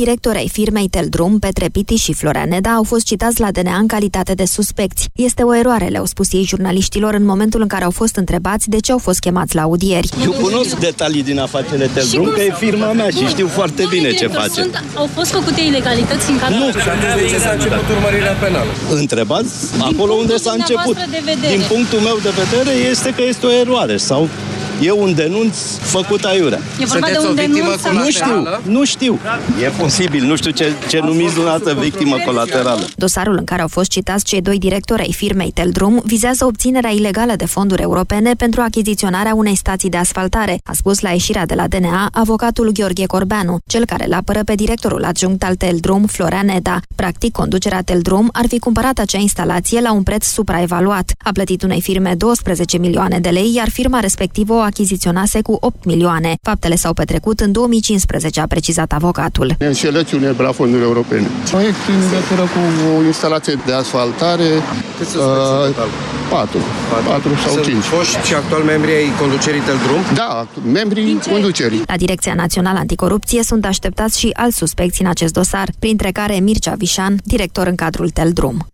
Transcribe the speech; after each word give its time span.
directori 0.00 0.38
ai 0.38 0.48
firmei 0.48 0.88
Teldrum, 0.88 1.38
Petre 1.38 1.68
Piti 1.72 1.94
și 1.94 2.12
Florea 2.12 2.44
Neda, 2.44 2.70
au 2.70 2.82
fost 2.82 3.04
citați 3.04 3.40
la 3.40 3.50
DNA 3.50 3.76
în 3.76 3.86
calitate 3.86 4.32
de 4.34 4.44
suspecți. 4.44 5.08
Este 5.14 5.42
o 5.42 5.54
eroare, 5.54 5.86
le-au 5.86 6.04
spus 6.04 6.32
ei 6.32 6.44
jurnaliștilor 6.44 7.14
în 7.14 7.24
momentul 7.24 7.60
în 7.60 7.66
care 7.66 7.84
au 7.84 7.90
fost 7.90 8.16
întrebați 8.16 8.68
de 8.68 8.78
ce 8.78 8.92
au 8.92 8.98
fost 8.98 9.18
chemați 9.18 9.54
la 9.54 9.62
audieri. 9.62 10.08
Eu 10.24 10.30
cunosc 10.30 10.78
detalii 10.78 11.22
din 11.22 11.38
afacerile 11.38 11.86
Teldrum, 11.94 12.30
că 12.34 12.40
e 12.40 12.52
firma 12.58 12.92
mea 12.92 13.08
și 13.08 13.26
știu 13.26 13.46
foarte 13.46 13.84
bine 13.90 14.10
ce 14.12 14.26
face. 14.26 14.60
Sunt, 14.62 14.84
au 14.94 15.08
fost 15.14 15.30
făcute 15.30 15.60
ilegalități 15.60 16.30
în 16.30 16.38
cadrul... 16.38 16.58
Nu, 16.58 16.70
de 17.16 17.26
ce 17.30 17.38
s-a 17.38 17.50
început 17.50 17.88
urmărirea 17.96 18.32
penală? 18.32 18.70
Întrebați 18.90 19.52
acolo 19.80 20.12
unde 20.12 20.36
s-a 20.36 20.52
început. 20.52 20.96
Din 21.54 21.62
punctul 21.68 21.98
meu 21.98 22.18
de 22.22 22.32
vedere 22.42 22.76
este 22.90 23.08
că 23.16 23.22
este 23.22 23.46
o 23.46 23.52
eroare 23.52 23.96
sau 23.96 24.28
E 24.82 24.90
un 24.90 25.14
denunț 25.14 25.56
făcut 25.76 26.24
aiurea. 26.24 26.58
E 26.58 26.84
vorba 26.84 27.06
Sunteți 27.06 27.20
de 27.20 27.28
un 27.28 27.34
denunț 27.34 27.82
Nu 27.92 28.10
știu, 28.10 28.46
nu 28.62 28.84
știu. 28.84 29.18
E 29.62 29.68
posibil, 29.68 30.24
nu 30.24 30.36
știu 30.36 30.50
ce, 30.50 30.72
ce 30.88 31.00
numiți 31.02 31.34
dumneavoastră 31.34 31.80
victimă 31.80 32.16
colaterală. 32.24 32.88
Dosarul 32.96 33.36
în 33.38 33.44
care 33.44 33.62
au 33.62 33.68
fost 33.68 33.90
citați 33.90 34.24
cei 34.24 34.40
doi 34.40 34.58
directori 34.58 35.02
ai 35.02 35.12
firmei 35.12 35.50
Teldrum 35.50 36.02
vizează 36.04 36.44
obținerea 36.44 36.90
ilegală 36.90 37.32
de 37.36 37.46
fonduri 37.46 37.82
europene 37.82 38.32
pentru 38.32 38.60
achiziționarea 38.60 39.34
unei 39.34 39.54
stații 39.54 39.88
de 39.88 39.96
asfaltare, 39.96 40.60
a 40.64 40.72
spus 40.72 41.00
la 41.00 41.10
ieșirea 41.10 41.46
de 41.46 41.54
la 41.54 41.68
DNA 41.68 42.08
avocatul 42.12 42.70
Gheorghe 42.72 43.06
Corbeanu, 43.06 43.58
cel 43.66 43.84
care 43.84 44.06
îl 44.06 44.12
apără 44.12 44.40
pe 44.44 44.54
directorul 44.54 45.04
adjunct 45.04 45.44
al 45.44 45.54
Teldrum, 45.54 46.04
Florian 46.06 46.46
Neda. 46.46 46.80
Practic, 46.96 47.32
conducerea 47.32 47.82
Teldrum 47.82 48.28
ar 48.32 48.44
fi 48.48 48.58
cumpărat 48.58 48.98
acea 48.98 49.18
instalație 49.18 49.80
la 49.80 49.92
un 49.92 50.02
preț 50.02 50.26
supraevaluat. 50.26 51.12
A 51.18 51.30
plătit 51.32 51.62
unei 51.62 51.80
firme 51.80 52.14
12 52.14 52.78
milioane 52.78 53.18
de 53.18 53.28
lei, 53.28 53.54
iar 53.54 53.68
firma 53.68 54.00
respectivă 54.00 54.52
o 54.52 54.58
achiziționase 54.70 55.38
cu 55.42 55.56
8 55.60 55.84
milioane. 55.84 56.30
Faptele 56.42 56.76
s-au 56.82 56.92
petrecut 56.92 57.40
în 57.40 57.52
2015, 57.52 58.40
a 58.40 58.46
precizat 58.46 58.92
avocatul. 58.92 59.48
Înșelăciune 59.58 60.28
la 60.38 60.52
fonduri 60.52 60.82
europene. 60.82 61.26
Proiect 61.50 61.76
în 61.94 61.98
legătură 62.06 62.42
cu 62.52 62.60
o 62.98 63.04
instalație 63.12 63.54
de 63.66 63.72
asfaltare. 63.72 64.48
Câți 64.98 65.16
uh, 65.16 65.22
patru. 66.30 66.58
Patru 67.08 67.30
sau 67.44 67.52
Sunt 67.52 67.64
cinci. 67.64 67.82
foști 67.82 68.26
și 68.26 68.34
actual 68.34 68.62
membri 68.62 68.90
ai 68.90 69.08
conducerii 69.20 69.60
Teldrum? 69.60 70.00
Da, 70.14 70.46
membrii 70.72 71.18
conducerii. 71.30 71.82
La 71.86 71.96
Direcția 71.96 72.34
Națională 72.34 72.78
Anticorupție 72.78 73.42
sunt 73.42 73.64
așteptați 73.64 74.18
și 74.18 74.30
alți 74.32 74.56
suspecți 74.56 75.00
în 75.02 75.08
acest 75.08 75.32
dosar, 75.32 75.68
printre 75.78 76.10
care 76.10 76.34
Mircea 76.38 76.74
Vișan, 76.78 77.16
director 77.24 77.66
în 77.66 77.74
cadrul 77.74 78.08
Teldrum. 78.10 78.66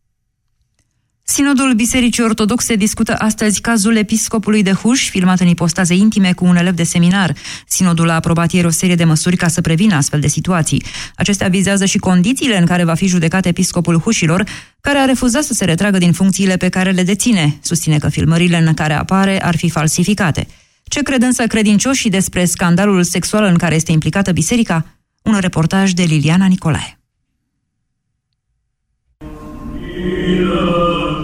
Sinodul 1.28 1.72
Bisericii 1.74 2.22
Ortodoxe 2.22 2.74
discută 2.74 3.14
astăzi 3.18 3.60
cazul 3.60 3.96
episcopului 3.96 4.62
de 4.62 4.72
Huș, 4.72 5.08
filmat 5.08 5.40
în 5.40 5.46
ipostaze 5.46 5.94
intime 5.94 6.32
cu 6.32 6.44
un 6.44 6.56
elev 6.56 6.74
de 6.74 6.82
seminar. 6.82 7.34
Sinodul 7.66 8.10
a 8.10 8.14
aprobat 8.14 8.52
ieri 8.52 8.66
o 8.66 8.70
serie 8.70 8.94
de 8.94 9.04
măsuri 9.04 9.36
ca 9.36 9.48
să 9.48 9.60
prevină 9.60 9.94
astfel 9.94 10.20
de 10.20 10.26
situații. 10.26 10.84
Acestea 11.16 11.48
vizează 11.48 11.84
și 11.84 11.98
condițiile 11.98 12.58
în 12.58 12.66
care 12.66 12.84
va 12.84 12.94
fi 12.94 13.06
judecat 13.06 13.46
episcopul 13.46 13.98
Hușilor, 14.00 14.44
care 14.80 14.98
a 14.98 15.04
refuzat 15.04 15.42
să 15.42 15.52
se 15.52 15.64
retragă 15.64 15.98
din 15.98 16.12
funcțiile 16.12 16.56
pe 16.56 16.68
care 16.68 16.90
le 16.90 17.02
deține. 17.02 17.58
Susține 17.62 17.98
că 17.98 18.08
filmările 18.08 18.56
în 18.56 18.74
care 18.74 18.94
apare 18.94 19.44
ar 19.44 19.56
fi 19.56 19.70
falsificate. 19.70 20.46
Ce 20.84 21.02
cred 21.02 21.22
însă 21.22 21.46
credincioșii 21.46 22.10
despre 22.10 22.44
scandalul 22.44 23.02
sexual 23.02 23.44
în 23.44 23.56
care 23.56 23.74
este 23.74 23.92
implicată 23.92 24.32
biserica? 24.32 24.86
Un 25.22 25.38
reportaj 25.40 25.90
de 25.90 26.02
Liliana 26.02 26.46
Nicolae. 26.46 26.98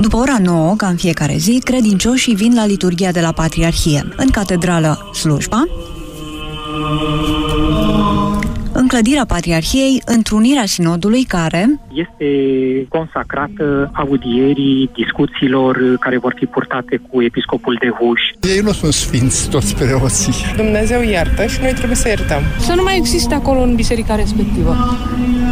După 0.03 0.17
ora 0.17 0.39
9, 0.39 0.75
ca 0.77 0.87
în 0.87 0.97
fiecare 0.97 1.37
zi, 1.37 1.61
credincioșii 1.65 2.35
vin 2.35 2.55
la 2.55 2.67
liturgia 2.67 3.11
de 3.11 3.21
la 3.21 3.33
Patriarhie. 3.33 4.09
În 4.17 4.31
catedrală, 4.31 5.11
slujba, 5.15 5.65
în 8.73 8.87
clădirea 8.87 9.25
Patriarhiei, 9.27 10.03
întrunirea 10.05 10.67
sinodului 10.67 11.25
care 11.25 11.81
este 11.93 12.27
consacrată 12.89 13.91
audierii, 13.93 14.91
discuțiilor 14.95 15.97
care 16.01 16.19
vor 16.19 16.35
fi 16.37 16.47
purtate 16.47 17.01
cu 17.11 17.23
episcopul 17.23 17.77
de 17.81 17.89
Huș. 17.89 18.21
Ei 18.55 18.61
nu 18.61 18.73
sunt 18.73 18.93
sfinți, 18.93 19.51
toți 19.51 19.75
preoții. 19.75 20.35
Dumnezeu 20.57 21.03
iartă 21.03 21.47
și 21.47 21.59
noi 21.61 21.73
trebuie 21.73 21.97
să 21.97 22.09
iertăm. 22.09 22.43
Să 22.59 22.73
nu 22.75 22.83
mai 22.83 22.97
existe 22.97 23.35
acolo 23.35 23.61
în 23.61 23.75
biserica 23.75 24.15
respectivă. 24.15 24.77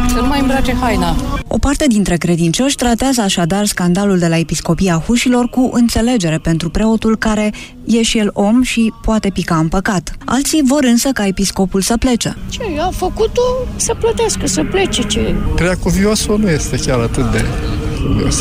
Să 0.07 0.19
nu 0.19 0.27
mai 0.27 0.39
îmbrace 0.39 0.73
haina. 0.73 1.15
O 1.47 1.57
parte 1.57 1.87
dintre 1.87 2.15
credincioși 2.15 2.75
tratează 2.75 3.21
așadar 3.21 3.65
scandalul 3.65 4.17
de 4.17 4.27
la 4.27 4.37
Episcopia 4.37 5.03
Hușilor 5.07 5.49
cu 5.49 5.69
înțelegere 5.73 6.37
pentru 6.37 6.69
preotul 6.69 7.17
care 7.17 7.53
e 7.85 8.01
și 8.01 8.17
el 8.17 8.29
om 8.33 8.61
și 8.61 8.93
poate 9.01 9.29
pica 9.33 9.55
în 9.55 9.67
păcat. 9.67 10.15
Alții 10.25 10.61
vor 10.65 10.83
însă 10.83 11.09
ca 11.09 11.27
episcopul 11.27 11.81
să 11.81 11.97
plece. 11.97 12.35
Ce 12.49 12.61
a 12.79 12.89
făcut-o 13.13 13.41
să 13.75 13.93
plătească, 13.99 14.47
să 14.47 14.63
plece. 14.63 15.01
Ce... 15.01 15.35
Preacuviosul 15.55 16.39
nu 16.39 16.49
este 16.49 16.77
chiar 16.77 16.99
atât 16.99 17.31
de 17.31 17.45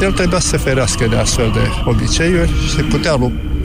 el 0.02 0.12
trebuia 0.12 0.40
să 0.40 0.48
se 0.48 0.56
ferească 0.56 1.06
de 1.06 1.16
astfel 1.16 1.50
de 1.52 1.90
obiceiuri 1.90 2.50
și 2.68 2.82
putea 2.82 3.16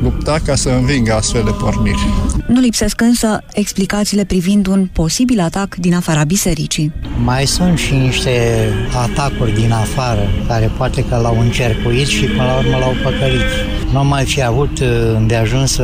lupta 0.01 0.37
ca 0.45 0.55
să 0.55 0.69
învingă 0.69 1.13
astfel 1.13 1.41
de 1.43 1.51
porniri. 1.51 2.07
Nu 2.47 2.59
lipsesc 2.59 3.01
însă 3.01 3.41
explicațiile 3.53 4.25
privind 4.25 4.67
un 4.67 4.89
posibil 4.93 5.39
atac 5.39 5.75
din 5.75 5.93
afara 5.93 6.23
bisericii. 6.23 6.91
Mai 7.23 7.45
sunt 7.45 7.77
și 7.77 7.93
niște 7.93 8.67
atacuri 9.03 9.53
din 9.53 9.71
afară, 9.71 10.29
care 10.47 10.71
poate 10.77 11.05
că 11.09 11.19
l-au 11.21 11.39
încercuit 11.39 12.07
și 12.07 12.25
până 12.25 12.43
la 12.43 12.57
urmă 12.57 12.77
l-au 12.77 12.93
păcălit. 13.03 13.49
Nu 13.91 14.03
mai 14.03 14.23
fi 14.23 14.43
avut 14.43 14.79
de 15.27 15.35
ajuns 15.35 15.79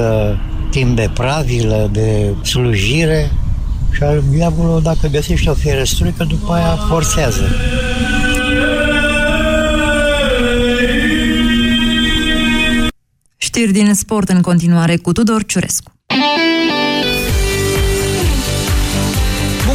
timp 0.69 0.95
de 0.95 1.09
pravilă, 1.13 1.89
de 1.91 2.33
slujire 2.43 3.31
și 3.91 4.03
diavolul, 4.29 4.81
dacă 4.81 5.07
găsește 5.07 5.50
o 5.50 5.53
fierăstruică, 5.53 6.24
după 6.24 6.53
aia 6.53 6.75
forțează. 6.75 7.44
Știri 13.38 13.72
din 13.72 13.94
sport 13.94 14.30
în 14.30 14.41
continuare 14.41 14.97
cu 14.97 15.12
Tudor 15.12 15.46
Ciurescu. 15.46 15.91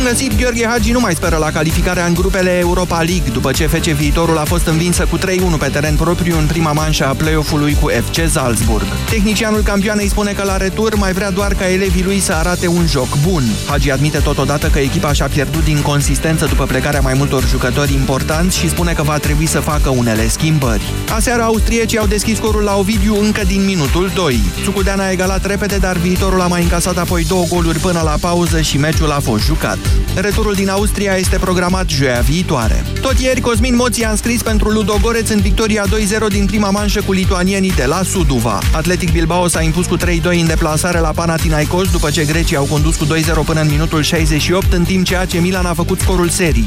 Găsit, 0.08 0.36
Gheorghe 0.40 0.66
Hagi 0.66 0.92
nu 0.92 1.00
mai 1.00 1.14
speră 1.14 1.36
la 1.36 1.50
calificarea 1.50 2.06
în 2.06 2.14
grupele 2.14 2.58
Europa 2.58 2.96
League, 2.96 3.30
după 3.32 3.50
ce 3.50 3.66
FC 3.66 3.84
Viitorul 3.84 4.38
a 4.38 4.44
fost 4.44 4.66
învinsă 4.66 5.06
cu 5.10 5.18
3-1 5.18 5.22
pe 5.58 5.68
teren 5.68 5.96
propriu 5.96 6.38
în 6.38 6.46
prima 6.46 6.72
manșă 6.72 7.06
a 7.06 7.14
play-off-ului 7.14 7.76
cu 7.80 7.88
FC 7.88 8.30
Salzburg. 8.30 8.84
Tehnicianul 9.10 9.60
campioanei 9.60 10.08
spune 10.08 10.32
că 10.32 10.42
la 10.44 10.56
retur 10.56 10.94
mai 10.94 11.12
vrea 11.12 11.30
doar 11.30 11.54
ca 11.54 11.70
elevii 11.70 12.02
lui 12.04 12.20
să 12.20 12.32
arate 12.32 12.66
un 12.66 12.86
joc 12.86 13.08
bun. 13.28 13.42
Hagi 13.68 13.90
admite 13.90 14.18
totodată 14.18 14.66
că 14.66 14.78
echipa 14.78 15.12
și-a 15.12 15.26
pierdut 15.26 15.64
din 15.64 15.82
consistență 15.82 16.46
după 16.46 16.64
plecarea 16.64 17.00
mai 17.00 17.14
multor 17.14 17.46
jucători 17.46 17.92
importanți 17.92 18.58
și 18.58 18.68
spune 18.68 18.92
că 18.92 19.02
va 19.02 19.18
trebui 19.18 19.46
să 19.46 19.60
facă 19.60 19.88
unele 19.88 20.28
schimbări. 20.28 20.92
Aseară 21.14 21.42
austriecii 21.42 21.98
au 21.98 22.06
deschis 22.06 22.36
scorul 22.36 22.62
la 22.62 22.76
Ovidiu 22.76 23.20
încă 23.20 23.42
din 23.46 23.64
minutul 23.64 24.10
2. 24.14 24.40
Sucudeana 24.64 25.04
a 25.04 25.10
egalat 25.10 25.46
repede, 25.46 25.76
dar 25.76 25.96
Viitorul 25.96 26.40
a 26.40 26.46
mai 26.46 26.62
încasat 26.62 26.98
apoi 26.98 27.24
două 27.24 27.44
goluri 27.48 27.78
până 27.78 28.00
la 28.04 28.16
pauză 28.20 28.60
și 28.60 28.78
meciul 28.78 29.10
a 29.10 29.20
fost 29.20 29.44
jucat. 29.44 29.78
Returul 30.14 30.54
din 30.54 30.68
Austria 30.68 31.14
este 31.14 31.36
programat 31.36 31.88
joia 31.88 32.20
viitoare. 32.20 32.84
Tot 33.00 33.18
ieri, 33.18 33.40
Cosmin 33.40 33.74
Moții 33.74 34.04
a 34.04 34.10
înscris 34.10 34.42
pentru 34.42 34.68
Ludogoreț 34.68 35.28
în 35.28 35.40
victoria 35.40 35.84
2-0 35.84 35.88
din 36.28 36.46
prima 36.46 36.70
manșă 36.70 37.02
cu 37.02 37.12
lituanienii 37.12 37.72
de 37.72 37.84
la 37.84 38.02
Suduva. 38.02 38.58
Atletic 38.72 39.12
Bilbao 39.12 39.48
s-a 39.48 39.62
impus 39.62 39.86
cu 39.86 39.96
3-2 39.96 40.00
în 40.22 40.46
deplasare 40.46 40.98
la 40.98 41.10
Panathinaikos, 41.10 41.90
după 41.90 42.10
ce 42.10 42.24
grecii 42.24 42.56
au 42.56 42.64
condus 42.64 42.96
cu 42.96 43.04
2-0 43.04 43.08
până 43.44 43.60
în 43.60 43.68
minutul 43.68 44.02
68, 44.02 44.72
în 44.72 44.84
timp 44.84 45.04
ce 45.04 45.16
AC 45.16 45.32
Milan 45.40 45.66
a 45.66 45.74
făcut 45.74 46.00
scorul 46.00 46.28
serii 46.28 46.66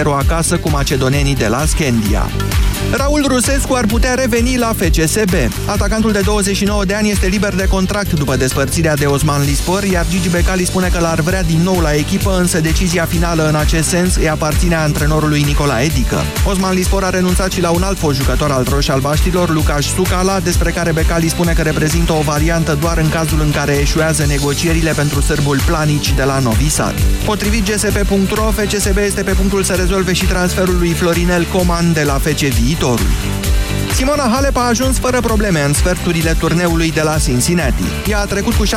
6-0 0.00 0.02
acasă 0.04 0.56
cu 0.56 0.70
macedonenii 0.70 1.34
de 1.34 1.46
la 1.46 1.64
Scandia. 1.66 2.30
Raul 2.90 3.24
Rusescu 3.28 3.74
ar 3.74 3.86
putea 3.86 4.14
reveni 4.14 4.56
la 4.56 4.74
FCSB. 4.76 5.34
Atacantul 5.66 6.12
de 6.12 6.20
29 6.20 6.84
de 6.84 6.94
ani 6.94 7.10
este 7.10 7.26
liber 7.26 7.54
de 7.54 7.66
contract 7.66 8.12
după 8.12 8.36
despărțirea 8.36 8.96
de 8.96 9.06
Osman 9.06 9.44
Lispor, 9.44 9.82
iar 9.82 10.06
Gigi 10.10 10.28
Becali 10.28 10.64
spune 10.64 10.88
că 10.88 11.00
l-ar 11.00 11.20
vrea 11.20 11.42
din 11.42 11.60
nou 11.62 11.80
la 11.80 11.94
echipă, 11.94 12.36
însă 12.38 12.60
decizia 12.70 13.04
finală 13.04 13.48
în 13.48 13.54
acest 13.54 13.88
sens 13.88 14.16
îi 14.16 14.28
aparține 14.28 14.74
antrenorului 14.74 15.42
Nicola 15.42 15.82
Edică. 15.82 16.20
Osman 16.44 16.74
Lispor 16.74 17.04
a 17.04 17.10
renunțat 17.10 17.52
și 17.52 17.60
la 17.60 17.70
un 17.70 17.82
alt 17.82 17.98
fost 17.98 18.18
jucător 18.18 18.50
al 18.50 18.66
roșii-albaștilor, 18.70 19.50
Lucas 19.50 19.84
Sucala, 19.84 20.40
despre 20.40 20.70
care 20.70 20.92
Becali 20.92 21.28
spune 21.28 21.52
că 21.52 21.62
reprezintă 21.62 22.12
o 22.12 22.20
variantă 22.20 22.76
doar 22.80 22.98
în 22.98 23.08
cazul 23.08 23.40
în 23.40 23.50
care 23.50 23.72
eșuează 23.72 24.24
negocierile 24.26 24.92
pentru 24.92 25.20
sârbul 25.20 25.60
Planici 25.66 26.12
de 26.12 26.22
la 26.22 26.38
Novi 26.38 26.68
Sad. 26.68 26.94
Potrivit 27.24 27.70
gsp.ro, 27.70 28.50
FCSB 28.50 28.96
este 28.96 29.22
pe 29.22 29.32
punctul 29.32 29.62
să 29.62 29.72
rezolve 29.72 30.12
și 30.12 30.24
transferul 30.24 30.78
lui 30.78 30.92
Florinel 30.92 31.44
Coman 31.44 31.92
de 31.92 32.02
la 32.02 32.18
FC 32.18 32.40
Viitorul. 32.40 33.47
Simona 33.94 34.30
Halep 34.32 34.56
a 34.56 34.66
ajuns 34.66 34.98
fără 34.98 35.20
probleme 35.20 35.64
în 35.64 35.72
sferturile 35.72 36.36
turneului 36.38 36.90
de 36.92 37.00
la 37.00 37.16
Cincinnati. 37.24 37.82
Ea 38.08 38.18
a 38.18 38.24
trecut 38.24 38.54
cu 38.54 38.64
6-3-6-4 38.66 38.68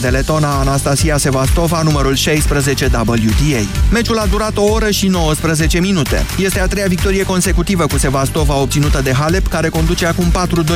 de 0.00 0.08
letona 0.08 0.58
Anastasia 0.58 1.16
Sevastova, 1.16 1.82
numărul 1.82 2.14
16 2.14 2.84
WTA. 2.84 3.68
Meciul 3.90 4.18
a 4.18 4.26
durat 4.26 4.56
o 4.56 4.62
oră 4.62 4.90
și 4.90 5.06
19 5.06 5.80
minute. 5.80 6.26
Este 6.38 6.60
a 6.60 6.66
treia 6.66 6.86
victorie 6.86 7.22
consecutivă 7.22 7.86
cu 7.86 7.98
Sevastova 7.98 8.56
obținută 8.56 9.00
de 9.02 9.12
Halep, 9.12 9.46
care 9.46 9.68
conduce 9.68 10.06
acum 10.06 10.32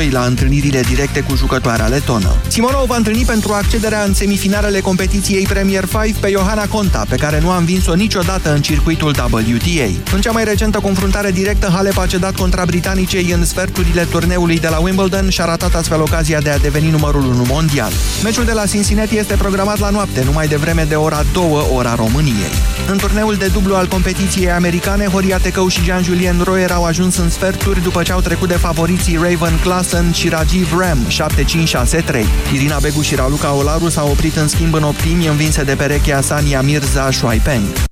4-2 0.07 0.11
la 0.11 0.25
întâlnirile 0.25 0.81
directe 0.81 1.21
cu 1.21 1.37
jucătoarea 1.37 1.87
letonă. 1.87 2.35
Simona 2.49 2.83
o 2.83 2.87
va 2.87 2.97
întâlni 2.97 3.25
pentru 3.25 3.53
accederea 3.53 4.03
în 4.03 4.15
semifinalele 4.15 4.81
competiției 4.81 5.47
Premier 5.47 5.85
5 6.03 6.17
pe 6.21 6.31
Johanna 6.31 6.67
Conta, 6.67 7.05
pe 7.09 7.17
care 7.17 7.41
nu 7.41 7.51
a 7.51 7.57
învins-o 7.57 7.95
niciodată 7.95 8.53
în 8.53 8.61
circuitul 8.61 9.09
WTA. 9.09 10.15
În 10.15 10.21
cea 10.21 10.31
mai 10.31 10.45
recentă 10.45 10.79
confruntare 10.79 11.31
directă, 11.31 11.71
Halep 11.75 11.99
a 11.99 12.07
cedat 12.07 12.37
contra 12.37 12.65
britanicei 12.65 13.18
în 13.27 13.45
sferturile 13.45 14.03
turneului 14.11 14.59
de 14.59 14.69
la 14.69 14.79
Wimbledon 14.79 15.29
și 15.29 15.41
a 15.41 15.45
ratat 15.45 15.75
astfel 15.75 16.01
ocazia 16.01 16.41
de 16.41 16.51
a 16.51 16.59
deveni 16.59 16.91
numărul 16.91 17.25
1 17.25 17.45
mondial. 17.49 17.93
Meciul 18.23 18.45
de 18.45 18.53
la 18.53 18.67
Cincinnati 18.67 19.19
este 19.19 19.35
programat 19.35 19.79
la 19.79 19.91
noapte, 19.91 20.25
numai 20.25 20.47
devreme 20.49 20.85
de 20.89 20.95
ora 20.95 21.23
2 21.33 21.67
ora 21.75 21.95
României. 21.95 22.53
În 22.91 22.99
turneul 22.99 23.35
de 23.35 23.47
dublu 23.47 23.75
al 23.75 23.87
competiției 23.87 24.51
americane, 24.51 25.05
Horia 25.05 25.39
Tecău 25.39 25.69
și 25.69 25.85
Jean-Julien 25.85 26.41
Royer 26.45 26.71
au 26.71 26.85
ajuns 26.85 27.17
în 27.17 27.31
sferturi 27.31 27.83
după 27.83 28.03
ce 28.03 28.13
au 28.13 28.21
trecut 28.21 28.49
de 28.49 28.55
favoriții 28.55 29.17
Raven 29.17 29.59
Klassen 29.63 30.13
și 30.13 30.29
Rajiv 30.29 30.79
Ram 30.79 30.99
7-5-6-3. 31.09 32.25
Irina 32.53 32.79
Begu 32.79 33.01
și 33.01 33.15
Raluca 33.15 33.53
Olaru 33.53 33.89
s-au 33.89 34.09
oprit 34.11 34.37
în 34.37 34.49
schimb 34.49 34.75
în 34.75 34.83
optimi 34.83 35.27
învinse 35.27 35.63
de 35.63 35.75
perechea 35.75 36.21
Sania 36.21 36.63
Mirza 36.63 37.11
Shuaipeng. 37.11 37.88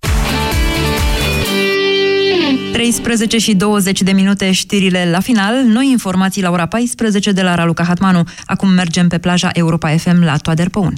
13 2.76 3.38
și 3.38 3.54
20 3.54 4.02
de 4.02 4.12
minute 4.12 4.52
știrile 4.52 5.08
la 5.10 5.20
final, 5.20 5.54
noi 5.64 5.90
informații 5.90 6.42
la 6.42 6.50
ora 6.50 6.66
14 6.66 7.32
de 7.32 7.42
la 7.42 7.54
Raluca 7.54 7.84
Hatmanu. 7.84 8.22
Acum 8.46 8.68
mergem 8.68 9.08
pe 9.08 9.18
plaja 9.18 9.50
Europa 9.52 9.88
FM 9.88 10.22
la 10.24 10.36
Toader 10.36 10.68
Păun. 10.68 10.94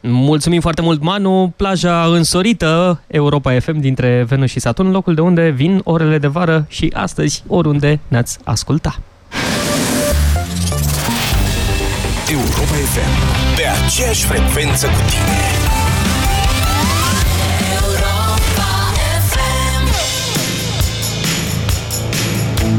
Mulțumim 0.00 0.60
foarte 0.60 0.82
mult, 0.82 1.02
Manu. 1.02 1.52
Plaja 1.56 2.04
însorită 2.04 3.00
Europa 3.06 3.58
FM 3.60 3.80
dintre 3.80 4.24
Venus 4.28 4.50
și 4.50 4.60
Saturn, 4.60 4.90
locul 4.90 5.14
de 5.14 5.20
unde 5.20 5.48
vin 5.48 5.80
orele 5.84 6.18
de 6.18 6.26
vară 6.26 6.66
și 6.68 6.90
astăzi 6.94 7.42
oriunde 7.46 8.00
ne-ați 8.08 8.38
asculta. 8.44 9.00
Europa 12.30 12.74
FM, 12.92 13.56
pe 13.56 13.62
aceeași 13.84 14.24
frecvență 14.24 14.86
cu 14.86 15.00
tine. 15.10 15.63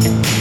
Thank 0.05 0.35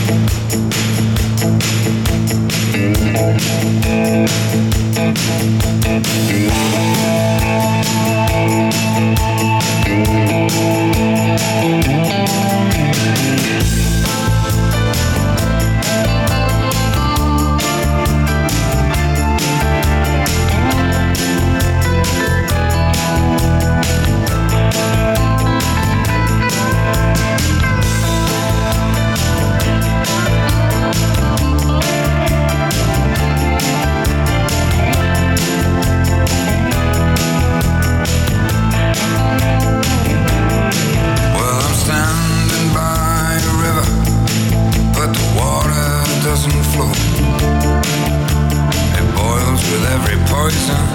poison 50.34 50.86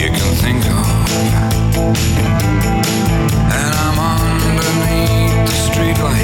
you 0.00 0.08
can 0.16 0.32
think 0.42 0.62
of. 0.64 0.86
And 3.58 3.72
I'm 3.84 3.98
underneath 4.08 5.36
the 5.48 5.56
streetlight. 5.66 6.23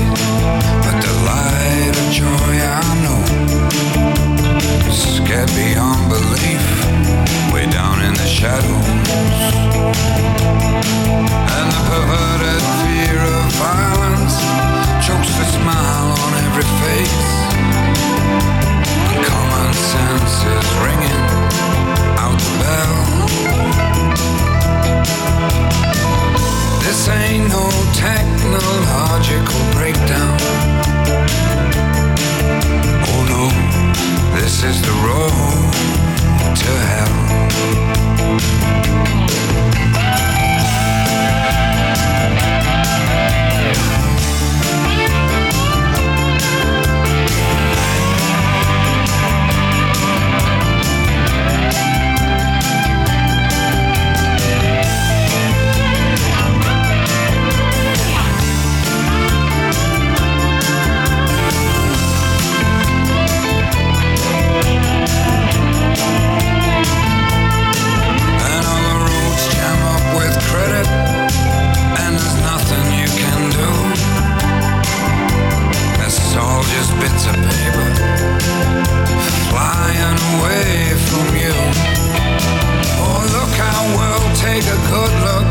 take 84.61 84.73
a 84.73 84.77
good 84.89 85.13
look. 85.25 85.47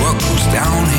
What 0.00 0.14
goes 0.20 0.46
down 0.52 0.89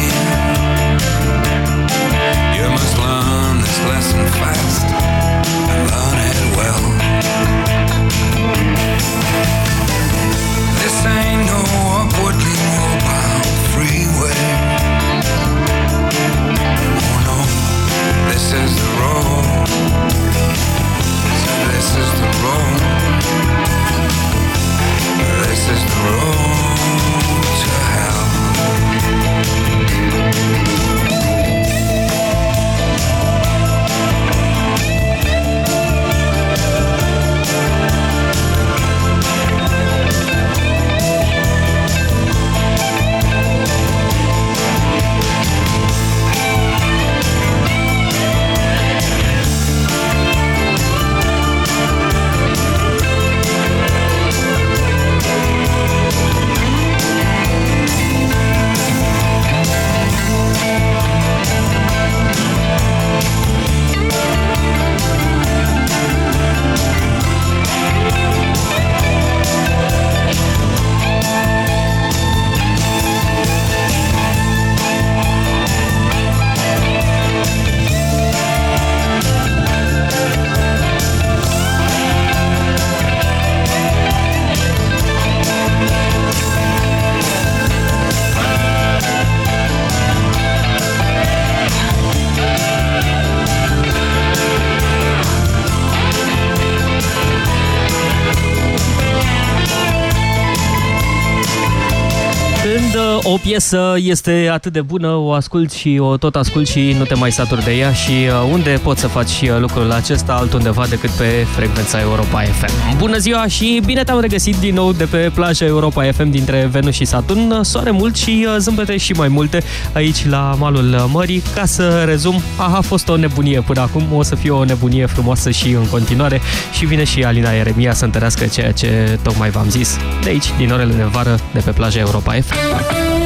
o 103.31 103.37
piesă 103.37 103.95
este 103.97 104.49
atât 104.51 104.73
de 104.73 104.81
bună, 104.81 105.07
o 105.07 105.31
asculti 105.31 105.77
și 105.77 105.97
o 106.01 106.17
tot 106.17 106.35
asculti 106.35 106.71
și 106.71 106.95
nu 106.97 107.03
te 107.03 107.13
mai 107.13 107.31
saturi 107.31 107.63
de 107.63 107.71
ea 107.71 107.93
și 107.93 108.11
uh, 108.11 108.49
unde 108.51 108.79
poți 108.83 109.01
să 109.01 109.07
faci 109.07 109.41
uh, 109.41 109.59
lucrul 109.59 109.91
acesta 109.91 110.33
altundeva 110.33 110.85
decât 110.89 111.09
pe 111.09 111.45
frecvența 111.55 111.99
Europa 111.99 112.41
FM. 112.41 112.97
Bună 112.97 113.17
ziua 113.17 113.47
și 113.47 113.81
bine 113.85 114.03
te-am 114.03 114.19
regăsit 114.19 114.55
din 114.55 114.73
nou 114.73 114.91
de 114.91 115.03
pe 115.03 115.31
plaja 115.33 115.65
Europa 115.65 116.11
FM 116.11 116.29
dintre 116.29 116.69
Venus 116.71 116.93
și 116.93 117.05
Saturn. 117.05 117.61
Soare 117.61 117.91
mult 117.91 118.15
și 118.15 118.47
zâmbete 118.57 118.97
și 118.97 119.11
mai 119.11 119.27
multe 119.27 119.63
aici 119.93 120.27
la 120.27 120.55
malul 120.59 121.09
mării. 121.11 121.43
Ca 121.55 121.65
să 121.65 122.03
rezum, 122.05 122.41
a 122.57 122.81
fost 122.81 123.09
o 123.09 123.15
nebunie 123.15 123.61
până 123.61 123.81
acum, 123.81 124.03
o 124.13 124.23
să 124.23 124.35
fie 124.35 124.51
o 124.51 124.63
nebunie 124.63 125.05
frumoasă 125.05 125.51
și 125.51 125.69
în 125.69 125.87
continuare 125.87 126.41
și 126.73 126.85
vine 126.85 127.03
și 127.03 127.23
Alina 127.23 127.51
Ieremia 127.51 127.93
să 127.93 128.05
întărească 128.05 128.45
ceea 128.45 128.71
ce 128.71 129.19
tocmai 129.23 129.49
v-am 129.49 129.69
zis 129.69 129.97
de 130.23 130.29
aici, 130.29 130.45
din 130.57 130.71
orele 130.71 130.93
de 130.93 131.03
vară, 131.03 131.39
de 131.53 131.59
pe 131.59 131.71
plaja 131.71 131.99
Europa 131.99 132.31
FM. 132.31 133.20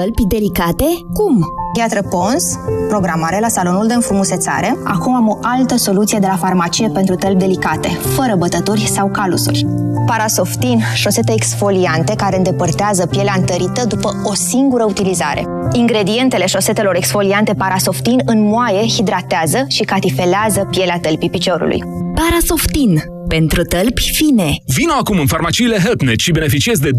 Tălpi 0.00 0.24
delicate? 0.26 0.84
Cum? 1.12 1.44
Piatră 1.72 2.02
Pons, 2.02 2.58
programare 2.88 3.40
la 3.40 3.48
salonul 3.48 3.86
de 3.86 3.94
înfrumusețare. 3.94 4.76
Acum 4.84 5.14
am 5.14 5.28
o 5.28 5.38
altă 5.42 5.76
soluție 5.76 6.18
de 6.18 6.26
la 6.26 6.36
farmacie 6.36 6.88
pentru 6.88 7.14
tălpi 7.14 7.38
delicate, 7.38 7.88
fără 7.88 8.34
bătături 8.38 8.86
sau 8.86 9.08
calusuri. 9.08 9.66
Parasoftin, 10.06 10.80
șosete 10.94 11.32
exfoliante 11.32 12.14
care 12.14 12.36
îndepărtează 12.36 13.06
pielea 13.06 13.34
întărită 13.36 13.86
după 13.86 14.12
o 14.24 14.34
singură 14.34 14.84
utilizare. 14.84 15.44
Ingredientele 15.72 16.46
șosetelor 16.46 16.96
exfoliante 16.96 17.54
Parasoftin 17.54 18.20
înmoaie, 18.24 18.88
hidratează 18.88 19.64
și 19.68 19.82
catifelează 19.82 20.66
pielea 20.70 20.98
tălpii 21.02 21.30
piciorului. 21.30 21.82
Parasoftin 22.14 23.02
pentru 23.28 23.62
tălpi 23.62 24.10
fine. 24.14 24.54
Vino 24.66 24.92
acum 24.92 25.18
în 25.18 25.26
farmaciile 25.26 25.78
HelpNet 25.78 26.18
și 26.18 26.30
beneficiezi 26.30 26.80
de 26.80 26.90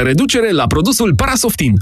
25% 0.00 0.02
reducere 0.02 0.50
la 0.50 0.66
produsul 0.66 1.14
Parasoftin. 1.14 1.74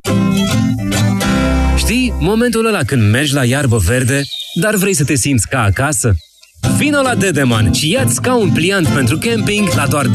Știi, 1.77 2.13
momentul 2.21 2.67
ăla 2.67 2.83
când 2.87 3.11
mergi 3.11 3.35
la 3.35 3.45
iarbă 3.45 3.77
verde, 3.77 4.23
dar 4.55 4.75
vrei 4.75 4.95
să 4.95 5.05
te 5.05 5.15
simți 5.15 5.49
ca 5.49 5.63
acasă? 5.63 6.15
Vino 6.77 7.03
la 7.03 7.15
Dedeman 7.15 7.73
și 7.73 7.91
ia-ți 7.91 8.21
un 8.41 8.51
pliant 8.51 8.89
pentru 8.89 9.19
camping 9.19 9.69
la 9.75 9.87
doar 9.87 10.07
29,9 10.07 10.13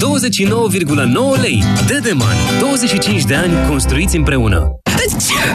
lei. 1.41 1.63
Dedeman. 1.87 2.35
25 2.59 3.23
de 3.23 3.35
ani 3.35 3.67
construiți 3.67 4.15
împreună. 4.15 4.82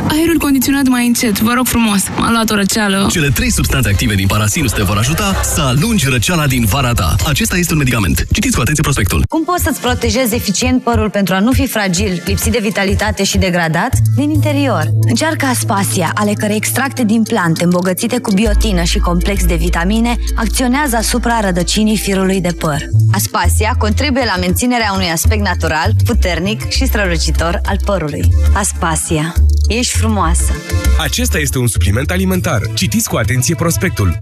Aerul 0.09 0.38
condiționat 0.38 0.87
mai 0.87 1.07
încet, 1.07 1.40
vă 1.40 1.52
rog 1.52 1.67
frumos. 1.67 2.02
M-a 2.17 2.31
luat 2.31 2.50
o 2.50 2.55
răceală. 2.55 3.07
Cele 3.11 3.28
trei 3.28 3.50
substanțe 3.50 3.88
active 3.88 4.14
din 4.14 4.26
parasinus 4.26 4.73
te 4.73 4.83
vor 4.83 4.97
ajuta 4.97 5.40
să 5.43 5.61
alungi 5.61 6.09
răceala 6.09 6.47
din 6.47 6.64
vara 6.64 6.93
ta. 6.93 7.14
Acesta 7.26 7.57
este 7.57 7.73
un 7.73 7.78
medicament. 7.78 8.26
Citiți 8.33 8.55
cu 8.55 8.61
atenție 8.61 8.83
prospectul. 8.83 9.25
Cum 9.28 9.45
poți 9.45 9.62
să-ți 9.62 9.81
protejezi 9.81 10.35
eficient 10.35 10.83
părul 10.83 11.11
pentru 11.11 11.35
a 11.35 11.40
nu 11.40 11.52
fi 11.52 11.67
fragil, 11.67 12.23
lipsit 12.26 12.52
de 12.52 12.59
vitalitate 12.62 13.25
și 13.25 13.38
degradat? 13.38 13.90
Din 14.17 14.31
interior. 14.31 14.85
Încearcă 15.09 15.47
Aspasia, 15.47 16.11
ale 16.14 16.33
cărei 16.33 16.57
extracte 16.57 17.05
din 17.05 17.23
plante 17.23 17.64
îmbogățite 17.64 18.19
cu 18.19 18.33
biotină 18.33 18.83
și 18.83 18.99
complex 18.99 19.45
de 19.45 19.55
vitamine 19.55 20.17
acționează 20.37 20.97
asupra 20.97 21.40
rădăcinii 21.40 21.97
firului 21.97 22.40
de 22.40 22.52
păr. 22.59 22.78
Aspasia 23.12 23.75
contribuie 23.78 24.25
la 24.25 24.40
menținerea 24.40 24.93
unui 24.95 25.11
aspect 25.12 25.43
natural, 25.43 25.93
puternic 26.05 26.71
și 26.71 26.87
strălucitor 26.87 27.61
al 27.64 27.78
părului. 27.85 28.28
Aspasia. 28.55 29.35
Ești 29.68 29.97
frumoasă! 29.97 30.52
Acesta 30.99 31.38
este 31.38 31.59
un 31.59 31.66
supliment 31.66 32.11
alimentar. 32.11 32.61
Citiți 32.75 33.09
cu 33.09 33.16
atenție 33.16 33.54
prospectul. 33.54 34.18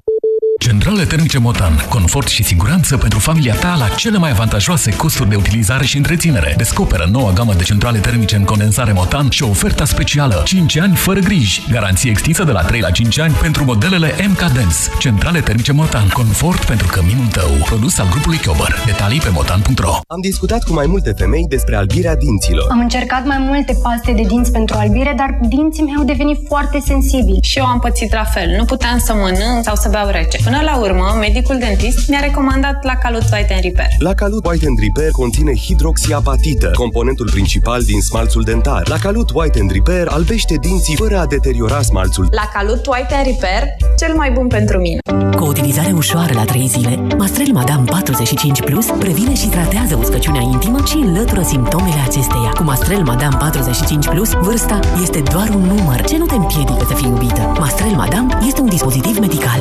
Centrale 0.58 1.04
termice 1.04 1.38
Motan. 1.38 1.86
Confort 1.88 2.28
și 2.28 2.42
siguranță 2.42 2.96
pentru 2.96 3.18
familia 3.18 3.54
ta 3.54 3.76
la 3.78 3.88
cele 3.88 4.18
mai 4.18 4.30
avantajoase 4.30 4.96
costuri 4.96 5.28
de 5.28 5.36
utilizare 5.36 5.84
și 5.84 5.96
întreținere. 5.96 6.54
Descoperă 6.56 7.08
noua 7.10 7.32
gamă 7.32 7.52
de 7.54 7.62
centrale 7.62 7.98
termice 7.98 8.36
în 8.36 8.44
condensare 8.44 8.92
Motan 8.92 9.30
și 9.30 9.42
oferta 9.42 9.84
specială 9.84 10.42
5 10.44 10.76
ani 10.76 10.94
fără 10.94 11.20
griji. 11.20 11.62
Garanție 11.70 12.10
extinsă 12.10 12.44
de 12.44 12.50
la 12.50 12.62
3 12.62 12.80
la 12.80 12.90
5 12.90 13.18
ani 13.18 13.32
pentru 13.32 13.64
modelele 13.64 14.14
MK 14.28 14.38
Dance. 14.38 14.76
Centrale 14.98 15.40
termice 15.40 15.72
Motan. 15.72 16.08
Confort 16.08 16.64
pentru 16.64 16.86
căminul 16.86 17.26
tău. 17.26 17.50
Produs 17.64 17.98
al 17.98 18.08
grupului 18.10 18.38
Chiober. 18.38 18.74
Detalii 18.86 19.20
pe 19.20 19.30
motan.ro 19.32 19.92
Am 20.06 20.20
discutat 20.20 20.62
cu 20.64 20.72
mai 20.72 20.86
multe 20.86 21.12
femei 21.16 21.46
despre 21.48 21.76
albirea 21.76 22.16
dinților. 22.16 22.66
Am 22.70 22.78
încercat 22.78 23.26
mai 23.26 23.38
multe 23.38 23.78
paste 23.82 24.12
de 24.12 24.22
dinți 24.22 24.52
pentru 24.52 24.76
albire, 24.78 25.14
dar 25.16 25.38
dinții 25.48 25.82
mei 25.82 25.94
au 25.98 26.04
devenit 26.04 26.38
foarte 26.46 26.78
sensibili. 26.86 27.38
Și 27.42 27.58
eu 27.58 27.64
am 27.64 27.78
pățit 27.78 28.12
la 28.12 28.24
fel. 28.24 28.54
Nu 28.58 28.64
puteam 28.64 28.98
să 28.98 29.12
mănânc 29.14 29.64
sau 29.64 29.74
să 29.74 29.88
beau 29.88 30.08
rece. 30.08 30.38
Până 30.48 30.60
la 30.64 30.76
urmă, 30.78 31.16
medicul 31.20 31.58
dentist 31.58 32.08
mi-a 32.08 32.20
recomandat 32.20 32.84
la 32.84 32.94
Calut 32.94 33.22
White 33.32 33.52
and 33.54 33.62
Repair. 33.62 33.88
La 33.98 34.14
Calut 34.14 34.46
White 34.46 34.66
and 34.66 34.78
Repair 34.78 35.10
conține 35.10 35.54
hidroxiapatita, 35.54 36.70
componentul 36.74 37.30
principal 37.30 37.82
din 37.82 38.00
smalțul 38.00 38.42
dentar. 38.42 38.88
La 38.88 38.98
Calut 38.98 39.30
White 39.34 39.58
and 39.60 39.70
Repair 39.70 40.06
albește 40.08 40.54
dinții 40.54 40.96
fără 40.96 41.18
a 41.18 41.26
deteriora 41.26 41.82
smalțul. 41.82 42.28
La 42.30 42.50
Calut 42.54 42.86
White 42.86 43.14
and 43.14 43.26
Repair, 43.26 43.62
cel 43.98 44.14
mai 44.16 44.30
bun 44.30 44.46
pentru 44.46 44.78
mine. 44.78 44.98
Cu 45.36 45.42
o 45.44 45.46
utilizare 45.46 45.92
ușoară 45.92 46.32
la 46.34 46.44
3 46.44 46.66
zile, 46.66 46.94
Mastrel 47.18 47.52
Madame 47.52 47.84
45 47.84 48.60
Plus 48.60 48.86
previne 48.86 49.34
și 49.34 49.46
tratează 49.46 49.96
uscăciunea 49.96 50.40
intimă 50.40 50.78
și 50.86 50.96
înlătură 50.96 51.42
simptomele 51.42 52.00
acesteia. 52.08 52.50
Cu 52.54 52.62
Mastrel 52.62 53.02
Madame 53.02 53.36
45 53.38 54.06
Plus, 54.06 54.30
vârsta 54.32 54.80
este 55.02 55.22
doar 55.32 55.48
un 55.48 55.62
număr 55.62 56.04
ce 56.04 56.16
nu 56.16 56.26
te 56.26 56.34
împiedică 56.34 56.84
să 56.88 56.94
fii 56.94 57.08
iubită. 57.08 57.40
Mastrel 57.58 57.94
Madame 57.94 58.38
este 58.46 58.60
un 58.60 58.68
dispozitiv 58.68 59.18
medical. 59.18 59.60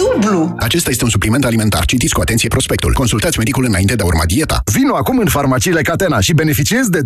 dublu. 0.01 0.55
Acesta 0.59 0.89
este 0.89 1.03
un 1.03 1.09
supliment 1.09 1.45
alimentar. 1.45 1.85
Citiți 1.85 2.13
cu 2.13 2.21
atenție 2.21 2.49
prospectul. 2.49 2.93
Consultați 2.93 3.37
medicul 3.37 3.65
înainte 3.65 3.95
de 3.95 4.03
a 4.03 4.05
urma 4.05 4.25
dieta. 4.25 4.61
Vino 4.73 4.95
acum 4.95 5.17
în 5.17 5.27
farmaciile 5.27 5.81
Catena 5.81 6.19
și 6.19 6.33
beneficiezi 6.33 6.89
de 6.89 6.99
20% 7.01 7.03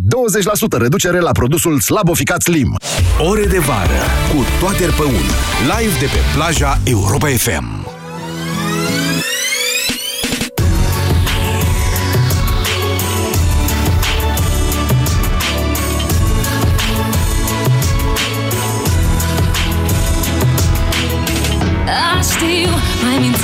reducere 0.77 1.19
la 1.19 1.31
produsul 1.31 1.79
Slaboficat 1.79 2.41
Slim. 2.41 2.77
Ore 3.29 3.45
de 3.45 3.59
vară 3.59 4.01
cu 4.33 4.43
Toader 4.59 4.91
Păun. 4.91 5.25
Live 5.79 5.99
de 5.99 6.05
pe 6.05 6.19
plaja 6.35 6.79
Europa 6.83 7.27
FM. 7.27 7.94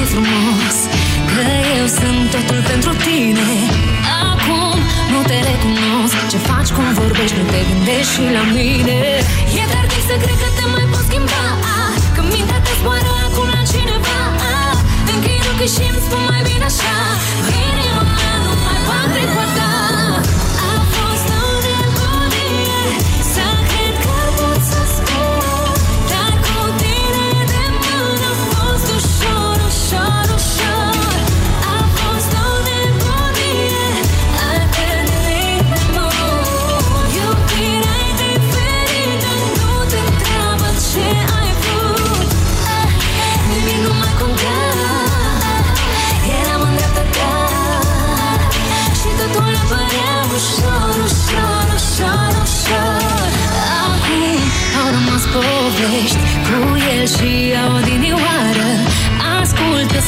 Mai 0.01 0.09
minți 0.09 0.13
frumos 0.13 0.77
Că 1.31 1.43
eu 1.79 1.87
sunt 1.99 2.29
totul 2.35 2.61
pentru 2.71 2.91
tine. 3.05 3.49
Acum 4.31 4.77
nu 5.11 5.19
te 5.29 5.37
recunosc 5.49 6.17
Ce 6.31 6.37
faci, 6.37 6.69
cum 6.75 6.85
vorbești, 6.93 7.35
nu 7.39 7.45
te 7.51 7.61
gândești 7.69 8.11
și 8.13 8.21
la 8.37 8.43
mine 8.55 8.80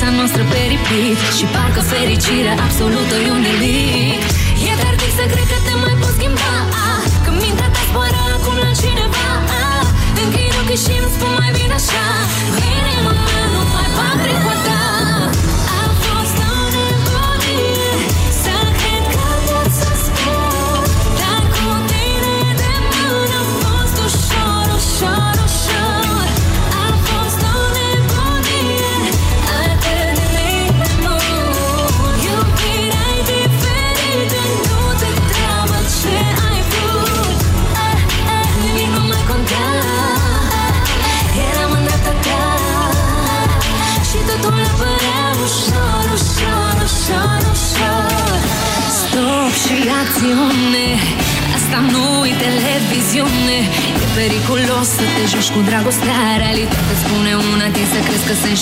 viața 0.04 0.20
noastră 0.22 0.44
pe 0.52 0.62
Și 1.38 1.46
parcă 1.56 1.82
fericirea 1.94 2.56
absolută 2.66 3.16
e 3.28 3.30
un 3.38 3.42
delic 3.48 4.24
E 4.70 4.74
tardiv 4.82 5.12
să 5.20 5.26
cred 5.34 5.48
că 5.52 5.58
te 5.66 5.74
mai 5.84 5.96
poți 6.02 6.16
schimba. 6.18 6.54
Că 7.24 7.30
mintea 7.42 7.70
ta 7.76 7.82
zboară 7.90 8.22
acum 8.36 8.56
la 8.64 8.72
cineva 8.82 9.28
Închid 10.22 10.54
ochii 10.60 10.80
și 10.84 10.94
îmi 11.02 11.12
spun 11.16 11.34
mai 11.40 11.52
bine 11.58 11.76
așa. 11.80 12.06
Vine 12.58 12.93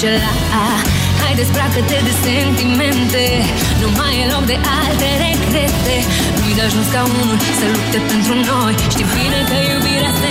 înșela 0.01 0.33
ah, 0.61 0.73
ah. 0.73 0.79
Hai 1.21 1.33
desbracă-te 1.41 1.97
de 2.07 2.13
sentimente. 2.25 3.23
Nu 3.81 3.87
mai 3.99 4.13
e 4.23 4.25
loc 4.33 4.43
de 4.51 4.57
alte 4.81 5.07
regrete. 5.25 5.95
Nu-i 6.39 6.55
de 6.57 6.63
ajuns 6.67 6.87
ca 6.93 7.01
unul 7.19 7.37
să 7.59 7.65
lupte 7.73 7.99
pentru 8.11 8.33
noi. 8.51 8.73
Știi 8.93 9.07
bine 9.15 9.39
că 9.49 9.55
iubirea 9.71 10.13
se 10.21 10.29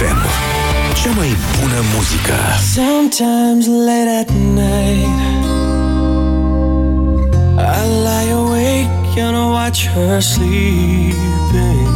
FM. 0.00 0.20
Cea 1.02 1.10
mai 1.16 1.36
bună 1.60 1.80
muzică. 1.94 2.38
Sometimes 2.74 3.66
late 3.86 4.10
at 4.20 4.30
night 4.30 5.20
I 7.58 7.82
lie 8.06 8.32
awake 8.42 9.20
and 9.24 9.36
I 9.36 9.46
watch 9.58 9.80
her 9.94 10.20
sleeping 10.20 11.88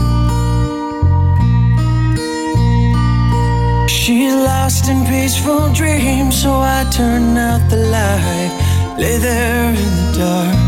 She's 3.87 4.35
lost 4.49 4.88
in 4.93 5.01
peaceful 5.11 5.64
dreams 5.73 6.35
So 6.43 6.51
I 6.79 6.81
turn 6.99 7.37
out 7.49 7.62
the 7.71 7.81
light 7.95 8.53
Lay 8.97 9.17
there 9.19 9.69
in 9.85 9.90
the 9.99 10.09
dark 10.19 10.59